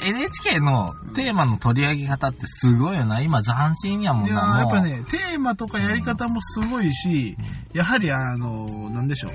[0.01, 3.21] NHK のテーマの取り上げ方ってすごいよな。
[3.21, 4.59] 今斬新やもんな。
[4.61, 4.81] やっぱ。
[4.83, 7.37] ね、テーマとかやり方もすごいし、
[7.73, 9.33] やはりあの、なんでしょう。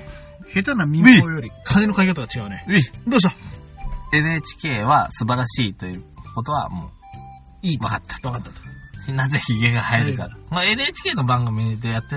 [0.54, 2.64] 下手な民放より金の買い方が違うね。
[2.68, 3.34] ういどうした
[4.12, 6.90] ？NHK は素晴らしいということはも
[7.62, 8.72] いい分かった分かったと。
[9.08, 10.28] う、なぜヒゲが生えるか。
[10.50, 12.16] まあ、NHK の番組でやって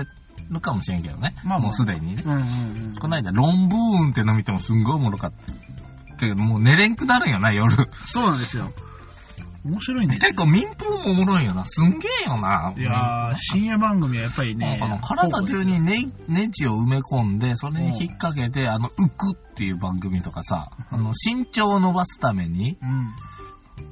[0.50, 1.34] るかもしれんけどね。
[1.44, 2.22] まあまあもうすでにね。
[2.24, 2.42] うんうんう
[2.92, 2.94] ん。
[3.00, 5.52] この間、ロンブーンっての見てもすんごいおもろかった。
[6.16, 7.86] けど、もう寝れんくなるんよな、夜。
[8.08, 8.70] そうなんですよ。
[9.66, 10.18] 面白いね。
[10.18, 11.64] 結構民放もおもろいよな。
[11.64, 12.72] すんげえよな。
[12.76, 23.12] いやー、深夜番組はやっぱりねなんかな、体中にネネジを埋め込んで、それに引っ掛けて、あの、浮くっていう番組とかさ、あの、身長を伸ばすために、うん。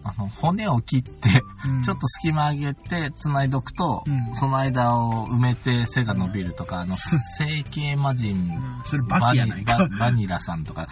[0.03, 1.31] あの、骨を切って、
[1.67, 9.77] うんちょっと隙間上げて繋いどくと、うんその間を埋めて背が伸びるとか、あの、整形魔人、うんそれバキやないか。
[9.77, 10.89] バニババニラさんとか、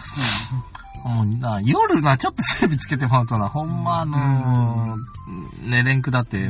[1.03, 6.49] もうな、夜な、ちょっとテレビつけてもらうとな、ほんまあのー、寝れんくだって、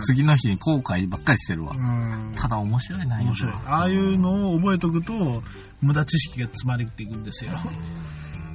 [0.00, 1.80] 次の日に後悔ばっかりしてるわう。
[1.80, 2.32] ん。
[2.34, 3.52] ただ面白いな、面白い。
[3.66, 5.42] ああいうのを覚えとくと、
[5.80, 7.52] 無駄知識が積まれていくんですよ。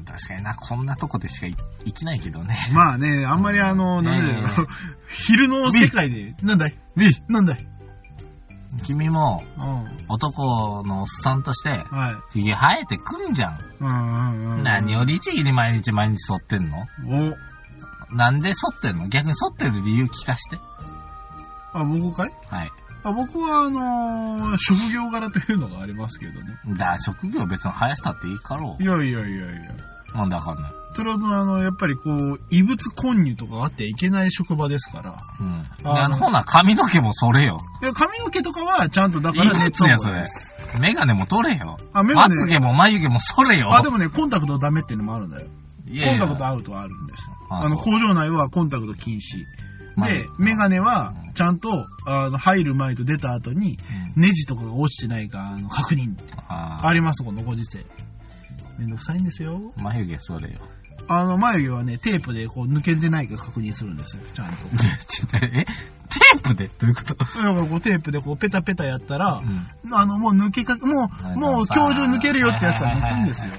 [0.07, 1.55] うん確かにな、こんなとこでしかい
[1.85, 2.57] 生きないけどね。
[2.73, 4.67] まあね、あんまりあの、なんでだろう、
[5.09, 6.77] 昼の世界で、なんだい？
[6.95, 7.57] みなんだい？
[8.83, 9.85] 君もうん。
[10.09, 12.39] 男のおっさんとして、はい。
[12.39, 13.57] ひげ生えてくんじゃん。
[13.79, 14.63] うんうんうん。
[14.63, 16.85] 何を律儀に毎日毎日剃ってんの？
[18.11, 19.07] お、なんで剃ってんの？
[19.07, 20.57] 逆に剃ってる理由聞かして。
[21.73, 22.31] あ、僕かい？
[22.49, 22.71] はい。
[23.03, 26.57] あ僕は、あのー職業柄というのがありますけどね。
[26.77, 29.71] だ職業別に生やしたっていいかろいやいやいやいや。
[30.13, 30.17] う。
[30.17, 30.71] なんでわかんない。
[30.93, 35.17] それは、あの、やっぱりこう、異物混入とかあってはいけない職場ですから。
[35.39, 35.61] うん。
[35.61, 37.57] であのほな髪の毛も剃れよ。
[37.83, 40.55] いや、髪の毛とかはちゃんとだかいらくつや、それです。。
[40.79, 41.77] メガネも取れよ。
[41.93, 42.35] あ、メガネ。
[42.35, 43.75] まつげも眉毛も剃れよ。
[43.75, 45.47] あ、でもね、コンタクトダメっていうのもあるんだよ。
[45.87, 47.29] いやいやコンタクトアウトはあるんです。
[47.49, 49.45] ああの、工場内はコンタクト禁止。
[49.95, 51.69] まあで、メガネは、ちゃんと、
[52.05, 56.15] あの、入る前と出た後に、うんネジとかが落ちてないか、あの、確認。
[56.47, 57.85] ああります、このご時世。
[58.77, 59.59] めんどくさいんですよ。
[59.77, 60.59] ー眉毛剃れよ。
[61.09, 64.63] あの、眉毛はね、テープでこう、抜けてないか確認するんですよ、ちゃんと。
[64.77, 65.65] ちょ、ちょ、え？
[65.65, 66.67] テープで？
[66.67, 67.15] どういうこと？
[67.15, 69.93] だからこう、テープでこう、ペタペタやったらう、ん。
[69.93, 73.51] あの、もう抜けか、も、はいうもう今日中抜けるよってやつは抜くんですよ。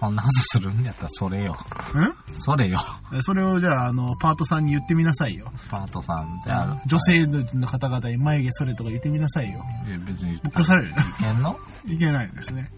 [0.00, 1.52] こんなことするんやったらそれよ。
[1.54, 2.34] ん？
[2.34, 2.78] それよ。
[3.22, 5.50] それをじゃあ、あの、パートさんに言ってみなさいよ。
[5.70, 6.80] パートさんである。
[6.86, 9.64] 女性の方々に眉毛それとか言ってみなさいよ。
[9.86, 10.38] いや別に。
[10.52, 10.96] 殺されるよ。
[10.96, 11.56] いけんの？
[11.86, 12.70] いけないですね。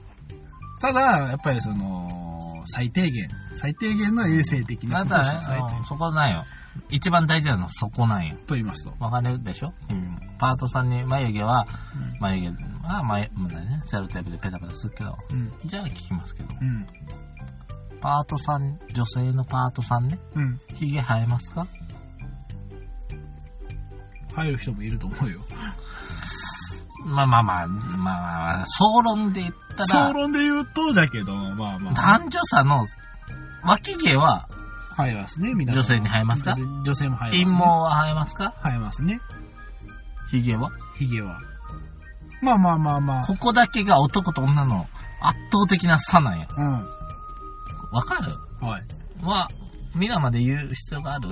[0.80, 6.44] ただ、やっぱりその、最低限、最低限の衛生的なことをしなさいとそこなんよ。
[6.90, 8.36] 一番大事なのはそこなんよ。
[8.46, 8.94] と言いますと。
[9.00, 9.72] わかるでしょ？
[10.38, 11.66] パートさんに眉毛は、
[12.20, 15.52] 眉毛は眉、まだね、セロテープでペタペタするけど、うん。
[15.64, 16.86] じゃあ聞きますけど、うん。
[18.00, 20.60] パートさん、女性のパートさんね、うん。
[20.76, 21.66] ヒゲ生えますか？
[24.34, 25.40] 入る人もいると思うよ。
[27.06, 32.18] まあまあまあ、まあまあ、総論で言ったら総、論で言うと、だけど、まあまあ。
[32.18, 32.84] 男女差の
[33.64, 34.48] 脇毛は
[34.96, 35.82] 生えますね、皆さん。
[35.82, 36.52] 女性に生えますか
[36.84, 37.44] 女性も生えます、ね。
[37.44, 39.20] 陰毛は生えますか生えますね。
[40.30, 41.38] ヒゲは髭は。
[42.42, 43.24] まあまあまあまあ。
[43.24, 44.86] ここだけが男と女の
[45.20, 46.46] 圧倒的な差なんや。
[46.56, 46.98] うん
[47.90, 48.32] わかる。
[48.60, 48.82] はい。
[49.22, 49.48] まあ、
[49.94, 51.28] 皆まで言う必要がある、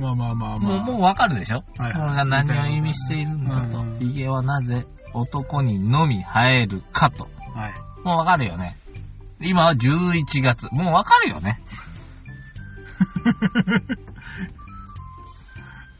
[0.00, 0.58] まあまあまあまあ。
[0.58, 1.62] もう、もうわかるでしょ？
[1.78, 3.98] はいはいこれが何を意味しているんだとうん。
[4.00, 7.28] ヒゲはなぜ男にのみ生えるかと。
[7.54, 7.74] はい。
[8.04, 8.76] もうわかるよね。
[9.40, 10.66] 今は11月。
[10.72, 11.60] もうわかるよね。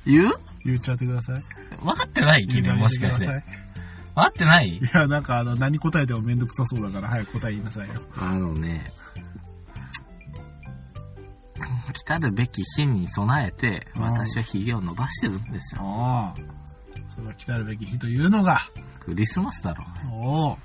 [0.07, 0.33] 言う？
[0.65, 1.43] 言っちゃってください。
[1.85, 3.27] わかってない君もしかして。
[3.27, 3.43] 言っ
[4.15, 4.69] わかってない？
[4.69, 7.95] いや、なんかあの、何答えてもめんどくさそうだから、早く答え言いなさいよ。
[8.17, 8.85] あのね、
[11.93, 15.83] 来たるべき日に備えて、うん私は髭を伸ばしてるんですよ。
[15.83, 16.35] ああ。
[17.15, 18.61] それは来たるべき日というのが、
[19.01, 19.85] クリスマスだろ。
[20.11, 20.59] おお。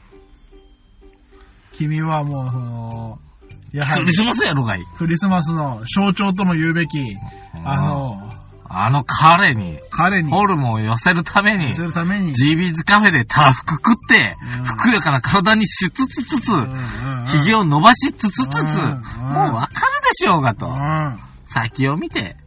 [1.74, 3.20] 君はもう、その、
[3.72, 4.84] やはりクリ、スマスやろがい。
[4.98, 6.98] クリスマスの象徴とも言うべき、
[7.64, 18.66] あの、あの彼に、彼に、ホルモンを寄せるためにす、るために、ジービーズカフェでたらふく食って、うんふくよかな体にしつつつつ、うんうんうん髭を伸ばしつつつつ、もう
[19.54, 20.70] わかるでしょうがとう。
[20.72, 21.20] ん。
[21.46, 22.38] 先を見て、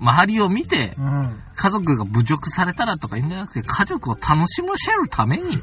[0.00, 1.40] 周りを見て、うん。
[1.54, 5.58] 家族が侮辱されたらとか言うんじゃなくて、家族を楽しませるために、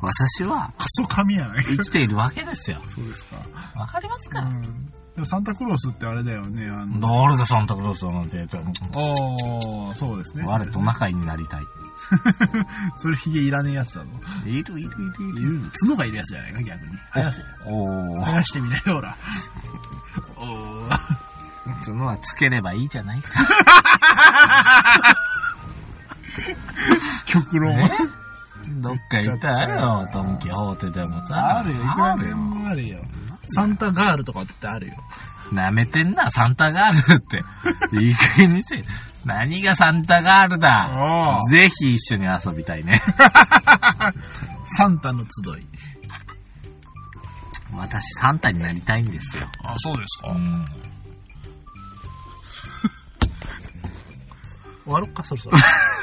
[0.00, 2.80] 私はクソ神やない生きているわけですよ。
[2.86, 3.36] そうですか。
[3.74, 4.92] わかりますか、うん。
[5.14, 6.98] でもサンタクロースってあれだよね、あの。
[7.26, 8.46] 誰でサンタクロースなんてああ、
[9.94, 10.44] そうですね。
[10.46, 11.64] 我と仲になりたい？
[12.96, 14.10] それヒゲいらねえやつだぞ。
[14.46, 14.90] いるいるいる
[15.40, 15.70] いる。
[15.82, 16.92] 角がいるやつじゃないか、逆に。
[17.12, 17.42] 生やせ。
[17.66, 18.24] おー。
[18.24, 19.16] 生やしてみなよ、ほら。
[20.36, 20.98] おー。
[21.84, 23.30] 角はつければいいじゃないか。
[27.26, 27.76] 極論。
[27.76, 27.90] ね
[28.80, 31.58] どっか行ったらよ、ドンキホーテでもさ。
[31.58, 33.00] あるよ、いくらでもあるよ。
[33.52, 34.94] サンタガールとかってあるよ。
[35.52, 37.42] 舐めてんな、サンタガールって。
[38.00, 38.82] いい加減にせえ。
[39.24, 41.38] 何がサンタガールだ？
[41.50, 43.02] ぜひ一緒に遊びたいね。
[44.64, 45.26] サンタの集
[45.60, 45.66] い。
[47.74, 49.48] 私、サンタになりたいんですよ。
[49.64, 50.64] あ、そうですかうん。
[54.84, 55.58] 終わろっか、そろそろ。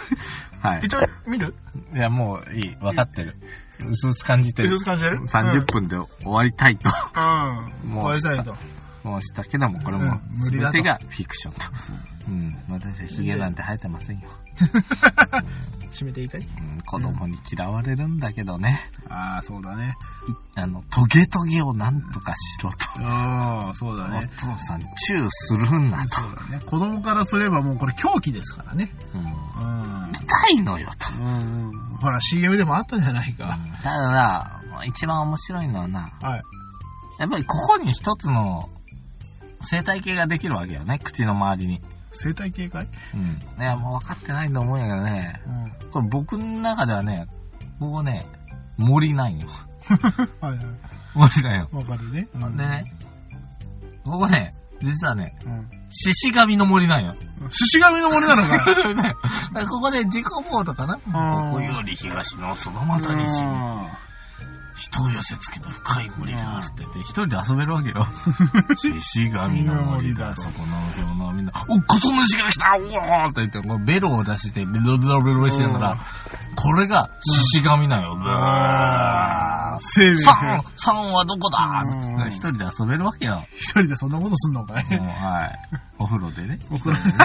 [0.62, 0.80] はい。
[0.84, 1.54] 一応、見る？
[1.94, 2.76] いや、もういい。
[2.76, 3.36] 分かってる。
[3.38, 3.69] うす
[4.10, 4.78] うす感じてる。
[4.80, 6.90] 感じてる？30分で終わりたいと。
[7.16, 7.90] うん。
[7.90, 8.79] もう終わりたいと。
[9.04, 10.20] もうしたけども、これも
[10.50, 11.60] 全てがフィクションと。
[12.28, 12.58] うん。
[12.70, 14.30] 私はヒゲなんて生えてませんよ。
[15.92, 16.42] 締めていいかい？
[16.42, 18.80] うん、子供に嫌われるんだけどね。
[19.10, 19.96] ああ、そうだね。
[20.56, 22.78] あの、トゲトゲをなんとかしろと。
[23.08, 24.30] ああ、そうだおね。
[24.38, 26.10] 父さん、チューするんなと。
[26.10, 26.60] そうだね。
[26.66, 28.92] 子供からすればもうこれ狂気ですからね。
[29.14, 29.22] うん。
[29.22, 30.12] うん。
[30.12, 31.12] 痛いのよと。
[31.14, 31.72] うん。
[32.00, 33.58] ほら、CM でもあったじゃないか。
[33.82, 36.42] ただな、一番面白いのはな、はい。
[37.20, 38.70] やっぱりここに一つの
[39.62, 41.82] 生態系ができるわけよね、口の周りに。
[42.12, 42.88] 生態系かい？
[43.14, 43.62] うん。
[43.62, 45.42] いや、もう分かってないと思うんやけどね、
[45.84, 45.92] うん。
[45.92, 47.28] これ僕の中ではね、
[47.80, 48.26] ここね、
[48.78, 49.48] 森なんよ。
[50.42, 50.60] はいはい。
[51.16, 51.70] 森なんよ。
[51.72, 52.28] わかるね。
[52.34, 52.84] うんでね、
[54.04, 54.50] ここね、
[54.82, 55.70] 実はね、うん。
[55.92, 57.14] 獅子神の森なんよ。
[57.14, 58.72] 寿司神の森なのか
[59.62, 59.66] い？
[59.68, 60.96] ここで自己ボーとかな。
[60.96, 63.48] うんここより東のそのまた西に
[64.80, 68.06] 人を寄せつけた深い森があるって言って、一人で遊べるわけよ。
[68.76, 75.98] 獅子神の森だ、そこの表のみんな、お、こと主が来たおーって言って、こうベロを出して、ベロベロベロしてるから、
[76.56, 78.16] これが獅子神なんよ。
[78.16, 83.46] ブー生命さん、さんはどこうんだ一人で遊べるわけよ。
[83.58, 84.84] 一人でそんなことすんのかい？
[84.84, 85.60] はい。
[85.98, 86.60] お風呂でね。
[86.70, 87.18] お風呂でね。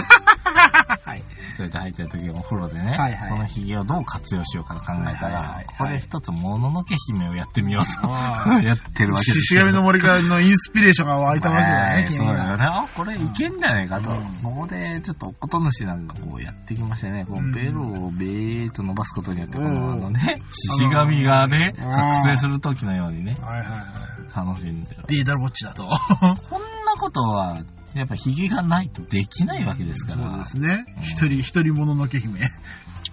[1.05, 1.19] はい。
[1.19, 8.09] 一人で入ってる時お風呂でね、はいはいこの髭をどう活用しようかと考えたら、はいはいはいここで一つもののけ姫をやってみようと、
[8.63, 12.27] やってるわけです獅子神の森からのインスピレーションが湧いたわけだね、はい君が。
[12.27, 12.67] そうだよね。
[12.67, 14.11] あ、これいけんじゃないかと。
[14.11, 20.21] うんここでちょっとおこと主なんかこうやってきましてね、こううんベロをベーっと伸ばすことによって、こうんのあのね、
[20.53, 24.47] 獅子神がね、うん覚醒する時のようにね、はいはいはい。
[24.47, 25.05] 楽しんでる。
[25.07, 25.85] データルウォッチだと。
[26.51, 27.59] こんなことは、
[27.95, 30.31] やっぱ髭がないとできないわけですから。
[30.31, 31.03] そうですねうん。
[31.03, 32.41] 一人、一人もののけ姫。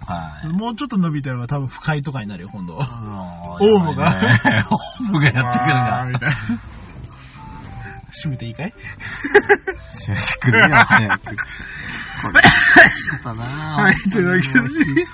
[0.06, 0.48] はい。
[0.48, 2.74] もうちょっと伸びたら多分不快とかになるよ、今度。
[2.74, 2.82] オウ
[3.60, 4.20] オウムが
[5.00, 6.06] オウムがやってくるが。
[6.12, 6.36] みたいな。
[8.10, 8.72] 閉めていいかい？
[9.94, 11.36] 閉めてくるよ、早く。
[13.76, 15.04] はい、というわけで、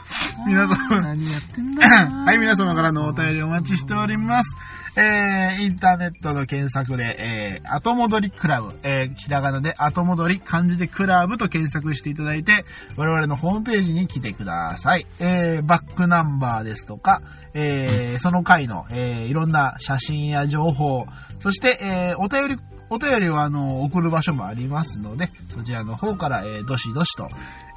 [0.46, 4.56] 皆様何やってんだなはい、皆様からのお便りお待ちしております。
[4.96, 12.64] えー、インターネットの検索で、えー、後戻りクラブ、えー、ひらがなで後戻り、漢字でクラブと検索していただいて、
[12.96, 15.06] 我々のホームページに来てください。
[15.20, 17.22] えー、バックナンバーですとか、
[17.54, 21.06] えー、その回の、えー、いろんな写真や情報、
[21.38, 27.28] そして、えー、お便り、お便りをあの、送る場所もありますので、そちらの方から、えー、どしどしと、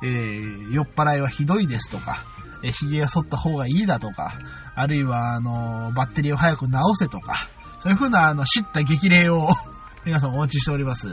[0.03, 2.23] えー、酔っ払いはひどいですとか、
[2.63, 4.33] えー、髭が剃った方がいいだとか、
[4.75, 7.47] あるいは、あの、バッテリーを早く直せとか、
[7.83, 9.49] そういうふうな、あの、知った激励を、
[10.03, 11.07] 皆さんお待ちしております。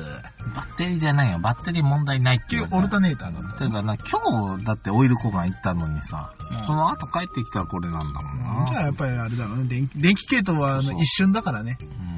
[0.55, 1.39] バッテリーじゃないよ。
[1.41, 2.69] バッテリー問題ないっていう。
[2.71, 3.59] オルタネーターなんだ。
[3.59, 8.67] ていうかな、今日だってオイル交換行ったのにさ、うんその後帰ってきたらこれなんだもんな。
[8.67, 9.65] じゃあやっぱりあれだろうね。
[9.95, 11.77] 電気系統はあの一瞬だからね。
[11.83, 12.18] うん。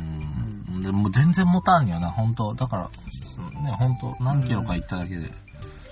[0.80, 2.90] でもう全然持たんよな、本当だから、
[3.62, 5.30] ね、本当何キロか行っただけで、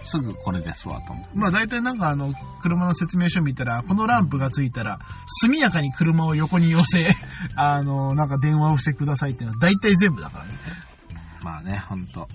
[0.05, 1.31] すぐこれですわ、と思って。
[1.35, 2.33] まあ大体なんかあの、
[2.63, 4.99] 車の説明書見たら、このランプがついたら、
[5.43, 7.15] 速やかに車を横に寄せ、
[7.57, 10.51] あの、なんか電話をしてくださいっていうのは大体全部だからね。
[11.43, 12.27] まあね、ほんと。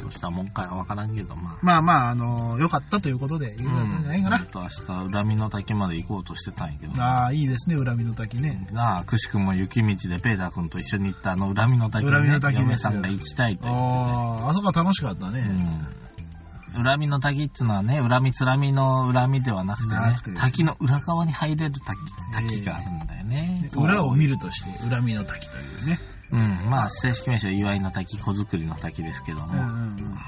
[0.00, 1.58] どうしたもんかわからんけど、まあ。
[1.62, 4.38] まあまあ、あの、良かったということで、言うことじゃないかな。
[4.38, 7.02] ほんと明日、恨みの滝まで行こうとしてたんやけど。
[7.02, 8.68] ああ、いいですね、恨みの滝ね。
[8.72, 13.86] なあ、くしくも雪道でペーター君と一緒に行ったあの恨みの滝に、ね、恨みの滝嫁さんが行きたいと言ってて。
[13.86, 15.40] ああ、あそこは楽しかったね。
[15.40, 16.82] うん。
[16.82, 21.98] 恨みの滝っていうのはね、恨みつらみの恨みではなくてねてね滝の裏側に入れる滝、
[22.32, 23.70] 滝があるんだよね。
[23.74, 25.98] 裏を見るとして、恨みの滝というね。
[26.32, 30.18] うん、まあ、正式名称、祝いの滝、子作りの滝ですけども、うんうんうん。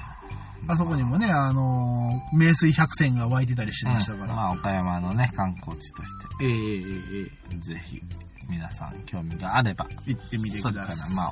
[0.67, 4.25] あそこにもね、あのー名水百選が湧いてたりしてましたから。
[4.25, 6.09] うんまあ、岡山のね、観光地とし
[6.41, 8.01] えええええて、ぜひ、
[8.49, 11.09] 皆さん興味があれば、え行ってみてそれかください。
[11.09, 11.31] ら、まあ、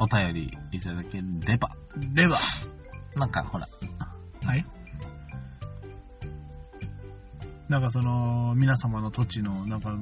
[0.00, 1.70] お便りいただければ、
[2.14, 2.40] では、
[3.16, 3.68] なんかほら、
[4.44, 4.64] はい。
[7.68, 9.94] なんかその、皆様の土地の、なんか、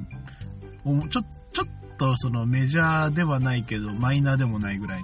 [0.83, 1.21] おもちょ、
[1.53, 1.67] ちょっ
[1.99, 5.03] とそのメジャーではないけど、マイナーでもないぐらい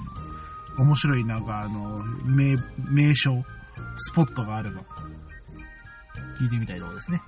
[0.78, 2.56] の、面白いなんかあの、名、
[2.90, 3.44] 名所、
[3.98, 4.82] スポットがあれば、
[6.40, 7.22] 聞いてみたいところですね。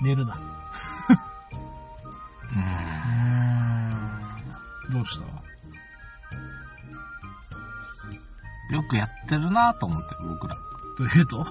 [0.00, 0.34] 寝るな。
[0.34, 2.58] うー
[4.88, 5.24] ん、どうした？
[8.74, 10.56] よくやってるなと思って、僕ら。
[10.96, 11.46] というと？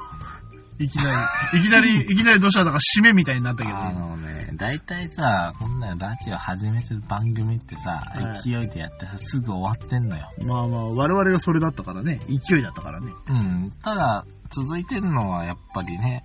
[0.79, 3.77] いきなり、いきなり、 いきなりどうしただか締めみたいになったけど。
[3.77, 10.29] あのね、大体さ、こんなラジオ始めてる番組ってさ、はい勢いでやってさ、すぐ終わってんのよ。
[10.45, 12.19] まあまあ、我々がそれだったからね。
[12.29, 13.11] 勢いだったからね。
[13.27, 13.71] うん。
[13.83, 16.23] ただ、続いてるのはやっぱりね、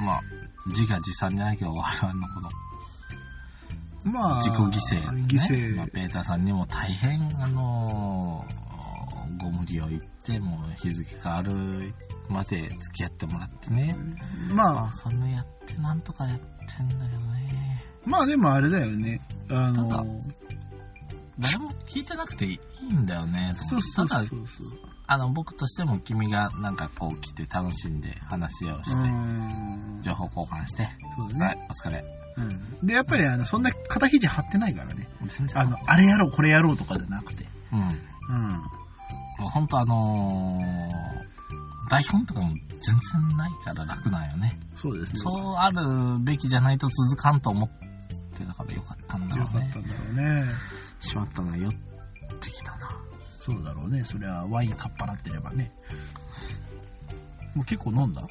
[0.00, 0.20] まあ、
[0.66, 2.50] 自画自賛じゃないけど、我々のこの
[4.04, 5.24] まあ、自己犠牲、ね。
[5.26, 5.76] 犠牲。
[5.76, 8.67] まあ、ペーターさんにも大変、あのー
[9.36, 11.52] ご無理を言って、もう日付変わる
[12.28, 13.96] まで付き合ってもらってね。
[14.52, 16.44] まあまあ、、そんなやってなんとかやって
[16.82, 17.84] んだけどね。
[18.04, 19.20] まあでもあれだよね。
[19.50, 20.04] あのただ
[21.38, 22.58] 誰も聞いてなくてい
[22.90, 23.54] いんだよね。
[23.56, 24.66] とそうそうそうそう。
[25.06, 30.00] あの、僕としても君がなんかこう来て楽しんで話をしうて、ん。
[30.02, 31.46] 情報交換して、そうだね。
[31.46, 32.04] はい、お疲れ。
[32.36, 32.86] うん。
[32.86, 35.08] で、やっぱりあの、そんな肩肘張ってないからね。
[35.54, 37.46] あの、あれやろう、これやろうとかじゃなくて。
[37.72, 37.80] うん。
[37.80, 38.62] うん。
[39.38, 41.28] もう本当あのー
[41.88, 44.58] 台本とかも全然ないから楽なんよね。
[44.76, 45.18] そうですね。
[45.20, 47.68] そうあるべきじゃないと続かんと思っ
[48.38, 49.78] てたからよかったんだろうねよかった。
[49.78, 50.52] んだろうね。
[51.00, 51.72] しまったな、酔っ
[52.40, 52.90] てきたな。
[53.38, 54.04] そうだろうね。
[54.04, 55.72] そりゃ、ワインかっぱらってればね。
[57.54, 58.22] もう結構飲んだ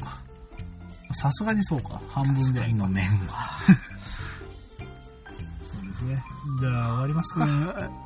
[1.13, 1.99] さすがにそうか。
[2.09, 2.73] 半分ぐらい。
[2.73, 3.57] の麺は。
[5.97, 6.23] ですね。
[6.59, 7.47] じゃあ、終わりますか。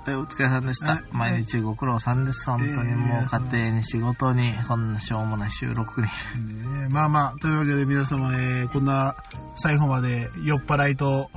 [0.08, 1.04] えお疲れ様でしたはい。
[1.12, 2.50] 毎日ご苦労さんです。
[2.50, 6.08] 本当にもう家庭に仕事に、こんなしょうもない収録に。
[6.90, 9.16] まあまあ、というわけで皆様、えーこんな
[9.56, 11.30] 最後まで酔っ払いと、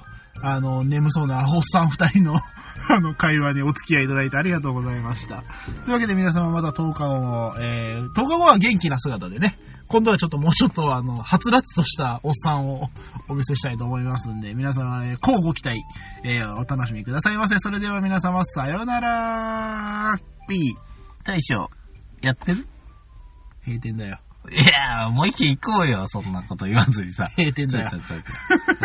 [0.43, 2.35] あの、眠そうなおっさん二人の、
[2.91, 5.43] あの、会話にお付き合いいただいてありがとうございました。
[5.85, 12.89] というわけで皆様また10日後も、えー、10日後は元気な姿でね、今度はちょっともうちょっとあの、はつらつとしたおっさんを
[13.29, 15.83] お見せしたいと思いますんで、皆様、えー、交互期待、
[16.25, 17.59] えー、お楽しみくださいませ。
[17.59, 20.19] それでは皆様、さようなら
[20.49, 20.75] B、
[21.25, 21.71] 大将、
[22.23, 22.67] やってる？
[23.67, 24.21] 閉店だよ。
[24.51, 27.27] いやもう一軒行こうよ、そんなこと言わずにさ。
[27.37, 27.91] 閉店だよ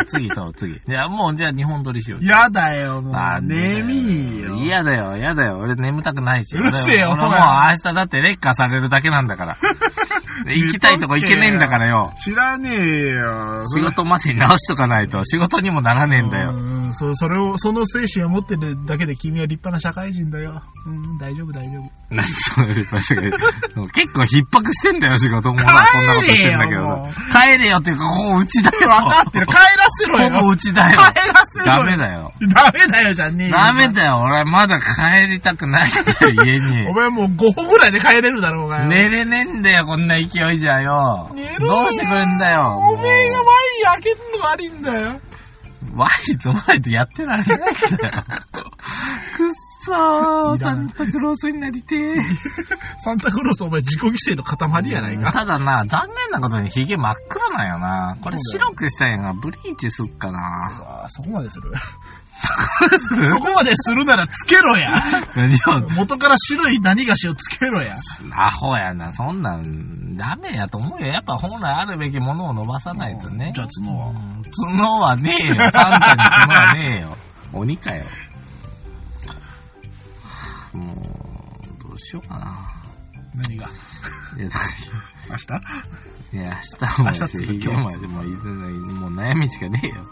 [0.05, 0.73] 次取ろう、次。
[0.73, 2.25] いや、もうじゃあ日本撮りしよう。
[2.25, 3.41] やだよ、もう。
[3.41, 4.55] 眠いよ。
[4.55, 5.57] 嫌だよ、嫌だよ。
[5.57, 6.57] 俺眠たくないし。
[6.57, 7.39] うるせえよ俺俺もう
[7.71, 9.57] 明日だって劣化されるだけなんだから。
[10.45, 12.13] で行きたいとこ行けねえんだからよ。
[12.15, 13.63] 知らねえよ。
[13.65, 16.51] 仕事までに直しとかないと仕事にもならねえんだよ。
[16.89, 20.61] うん、そそれを、その精神を持ってるだけで君は立派な社会人だよ。
[20.85, 21.91] うん、大丈夫、大丈夫。
[22.09, 25.57] 何それ、立派したけど結構逼迫してんだよ、仕事も。
[25.57, 27.39] ほら、こんなことしてんだけ帰れよもうど。
[27.39, 28.89] 帰れよっていうか、ここうちだよ。
[28.89, 29.45] わかってる。
[29.47, 30.31] 帰らせろよ。
[30.31, 30.89] ここうちだよ。
[30.91, 31.83] 帰らせろダよ。
[31.83, 32.33] メだよ。
[32.53, 33.53] ダメだよ、じゃねえよ。
[33.53, 36.93] ダメだよ、俺まだ帰りたくないんだよ、家に お。
[36.93, 38.87] 前もう5歩ぐらいで帰れるだろうがよ。
[38.87, 41.29] 寝れねえんだよ、こんな勢いじゃよ。
[41.35, 42.77] 寝どうしてくれんだよ。
[42.77, 45.19] おめえがワイン開けるのが悪いんだよ。
[45.95, 47.71] ワイとワイとやってられないんだよ。
[47.71, 52.21] くっそー、サンタクロースになりてー。
[52.99, 55.31] サンタクロースお前自己犠牲の塊やないか。
[55.31, 58.17] ただな、残念なことにヒゲ真っ黒なんよな。
[58.21, 61.03] これ白くしたいんがブリーチすっかな。
[61.05, 61.71] あそこまでする。
[62.41, 65.03] そこまでするならつけろや。
[65.35, 67.97] 何を、元から白い何菓子をつけろや。
[68.35, 69.13] アホやな。
[69.13, 71.07] そんなん、ダメやと思うよ。
[71.07, 73.51] やっぱ本来あるべきものを伸ばさないとね。
[73.53, 74.09] じゃあ角は？
[74.09, 74.41] うん
[74.77, 75.55] 角はねえよ。
[75.71, 77.17] サンタに角はねえよ。
[77.53, 78.05] 鬼かよ。
[80.73, 80.95] もう、
[81.83, 82.55] どうしようかな。
[83.35, 83.67] 何が？
[84.37, 84.49] いや、
[85.29, 85.43] 明日？
[86.31, 90.03] いや明日も明日っつうかヒゲまでもいずれもう悩みしかねえよ。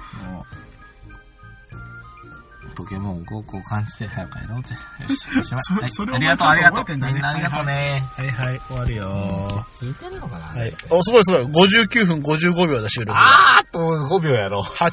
[2.78, 4.76] ポケモン GO 交換して早く帰ろうぜ。
[5.02, 5.82] よし、おしまい。
[5.82, 6.96] はいそそれありがとう、ありがとう。
[6.96, 8.04] みんなありがとうね。
[8.16, 9.48] はいはい、終わるよ
[9.82, 10.46] 聞いてんのかな？
[10.46, 10.74] はい。
[10.92, 11.68] お、すごいすごい。
[11.68, 13.18] 59分55秒だ、収録。
[13.18, 14.62] あーあと5秒やろ。
[14.62, 14.92] 8、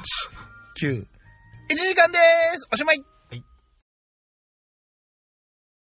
[0.81, 1.05] 9、1
[1.77, 3.05] 時間でーすおしまい